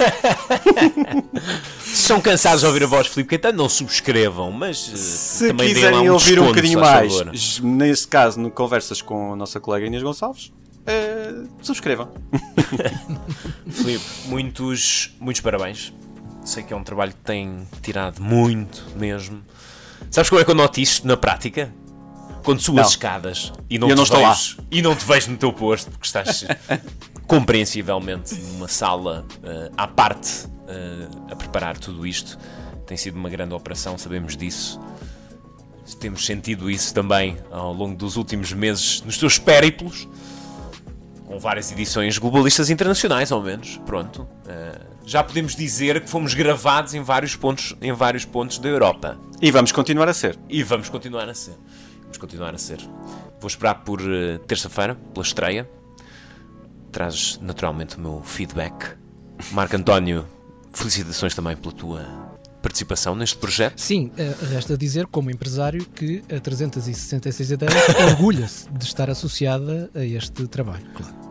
se 1.82 1.96
são 1.96 2.20
cansados 2.20 2.60
de 2.60 2.66
ouvir 2.68 2.84
a 2.84 2.86
voz 2.86 3.06
de 3.06 3.10
Filipe 3.10 3.30
Caetano, 3.30 3.58
não 3.58 3.68
subscrevam, 3.68 4.52
mas 4.52 4.78
se 4.78 5.48
também 5.48 5.74
quiserem 5.74 6.08
um 6.08 6.12
ouvir 6.12 6.24
desconto, 6.24 6.42
um 6.44 6.46
bocadinho 6.46 6.78
mais, 6.80 7.58
nesse 7.58 8.06
caso, 8.06 8.38
no 8.38 8.48
conversas 8.48 9.02
com 9.02 9.32
a 9.32 9.36
nossa 9.36 9.58
colega 9.58 9.86
Inês 9.86 10.04
Gonçalves, 10.04 10.52
uh, 10.82 11.48
subscrevam. 11.60 12.10
Filipe, 13.70 14.04
muitos, 14.26 15.16
muitos 15.20 15.40
parabéns. 15.40 15.92
Sei 16.44 16.62
que 16.62 16.72
é 16.72 16.76
um 16.76 16.84
trabalho 16.84 17.12
que 17.12 17.20
tem 17.20 17.66
tirado 17.82 18.20
muito 18.20 18.84
mesmo. 18.96 19.42
Sabes 20.10 20.28
como 20.28 20.40
é 20.40 20.44
que 20.44 20.50
eu 20.50 20.54
noto 20.54 20.80
isto 20.80 21.06
na 21.06 21.16
prática? 21.16 21.72
quando 22.42 22.60
subas 22.60 22.86
as 22.86 22.90
escadas 22.92 23.52
e 23.70 23.78
não, 23.78 23.88
eu 23.88 23.94
te 23.94 23.96
não 23.96 24.04
estou 24.04 24.18
vejo, 24.18 24.56
lá. 24.58 24.64
e 24.70 24.82
não 24.82 24.96
te 24.96 25.04
vejo 25.04 25.30
no 25.30 25.36
teu 25.36 25.52
posto 25.52 25.90
porque 25.90 26.06
estás 26.06 26.44
compreensivelmente 27.26 28.34
numa 28.34 28.68
sala 28.68 29.24
uh, 29.38 29.72
à 29.76 29.86
parte 29.86 30.46
uh, 30.46 31.32
a 31.32 31.36
preparar 31.36 31.78
tudo 31.78 32.06
isto. 32.06 32.38
Tem 32.86 32.96
sido 32.96 33.16
uma 33.16 33.30
grande 33.30 33.54
operação, 33.54 33.96
sabemos 33.96 34.36
disso. 34.36 34.80
Temos 36.00 36.26
sentido 36.26 36.70
isso 36.70 36.92
também 36.92 37.36
ao 37.50 37.72
longo 37.72 37.94
dos 37.94 38.16
últimos 38.16 38.52
meses 38.52 39.02
nos 39.02 39.18
teus 39.18 39.38
périplos, 39.38 40.08
com 41.32 41.38
várias 41.38 41.72
edições 41.72 42.18
globalistas 42.18 42.70
internacionais, 42.70 43.32
ao 43.32 43.42
menos. 43.42 43.80
Pronto. 43.86 44.22
Uh, 44.22 44.92
já 45.04 45.22
podemos 45.22 45.56
dizer 45.56 46.00
que 46.00 46.08
fomos 46.08 46.34
gravados 46.34 46.94
em 46.94 47.02
vários 47.02 47.34
pontos, 47.34 47.74
em 47.80 47.92
vários 47.92 48.24
pontos 48.24 48.58
da 48.58 48.68
Europa. 48.68 49.18
E 49.40 49.50
vamos 49.50 49.72
continuar 49.72 50.08
a 50.08 50.14
ser. 50.14 50.38
E 50.48 50.62
vamos 50.62 50.88
continuar 50.88 51.28
a 51.28 51.34
ser 51.34 51.54
vamos 52.12 52.18
continuar 52.18 52.54
a 52.54 52.58
ser. 52.58 52.78
Vou 53.40 53.48
esperar 53.48 53.76
por 53.76 54.00
uh, 54.00 54.38
terça-feira, 54.46 54.94
pela 54.94 55.24
estreia. 55.24 55.68
Traz 56.90 57.38
naturalmente 57.40 57.96
o 57.96 58.00
meu 58.00 58.22
feedback. 58.22 58.96
Marco 59.52 59.74
António, 59.76 60.26
felicitações 60.72 61.34
também 61.34 61.56
pela 61.56 61.72
tua 61.72 62.06
participação 62.60 63.16
neste 63.16 63.36
projeto. 63.38 63.80
Sim, 63.80 64.12
uh, 64.18 64.52
resta 64.52 64.76
dizer, 64.76 65.06
como 65.06 65.30
empresário, 65.30 65.84
que 65.86 66.22
a 66.32 66.38
366 66.38 67.52
Ideias 67.52 67.74
orgulha-se 68.10 68.70
de 68.70 68.84
estar 68.84 69.08
associada 69.08 69.90
a 69.94 70.04
este 70.04 70.46
trabalho, 70.46 70.84
claro. 70.94 71.21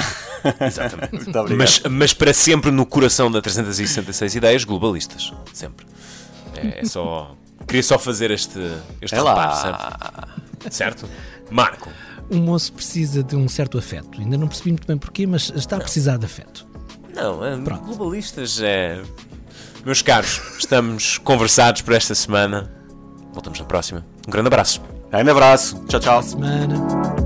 Exatamente. 0.60 1.56
mas, 1.56 1.82
mas 1.90 2.12
para 2.12 2.32
sempre 2.32 2.70
no 2.70 2.86
coração 2.86 3.30
da 3.30 3.40
366 3.40 4.36
Ideias 4.36 4.64
globalistas. 4.64 5.32
Sempre. 5.52 5.86
É, 6.54 6.80
é 6.80 6.84
só 6.84 7.36
Queria 7.66 7.82
só 7.82 7.98
fazer 7.98 8.30
este, 8.30 8.58
este 9.00 9.14
é 9.14 9.18
reparo, 9.18 9.56
certo? 9.56 10.70
certo? 10.70 11.08
Marco. 11.50 11.90
O 12.30 12.36
moço 12.36 12.72
precisa 12.72 13.22
de 13.22 13.36
um 13.36 13.48
certo 13.48 13.78
afeto. 13.78 14.20
Ainda 14.20 14.36
não 14.36 14.46
percebi 14.48 14.70
muito 14.70 14.86
bem 14.86 14.96
porquê, 14.96 15.26
mas 15.26 15.52
está 15.54 15.76
a 15.76 15.80
precisar 15.80 16.16
de 16.18 16.26
afeto. 16.26 16.66
Não, 17.14 17.44
é, 17.44 17.56
globalistas 17.56 18.60
é. 18.60 19.02
Meus 19.84 20.02
caros, 20.02 20.40
estamos 20.58 21.18
conversados 21.18 21.82
por 21.82 21.94
esta 21.94 22.14
semana. 22.14 22.70
Voltamos 23.32 23.58
na 23.58 23.64
próxima. 23.64 24.04
Um 24.26 24.30
grande 24.30 24.48
abraço. 24.48 24.82
Grande 25.10 25.30
abraço. 25.30 25.82
Tchau, 25.88 26.00
tchau. 26.00 27.25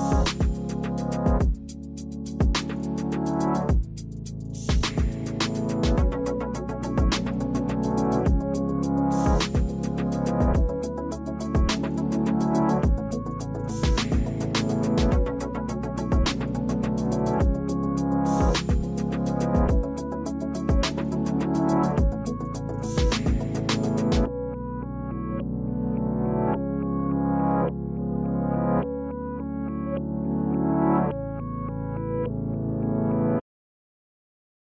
Thank 0.00 1.54
you 1.54 1.59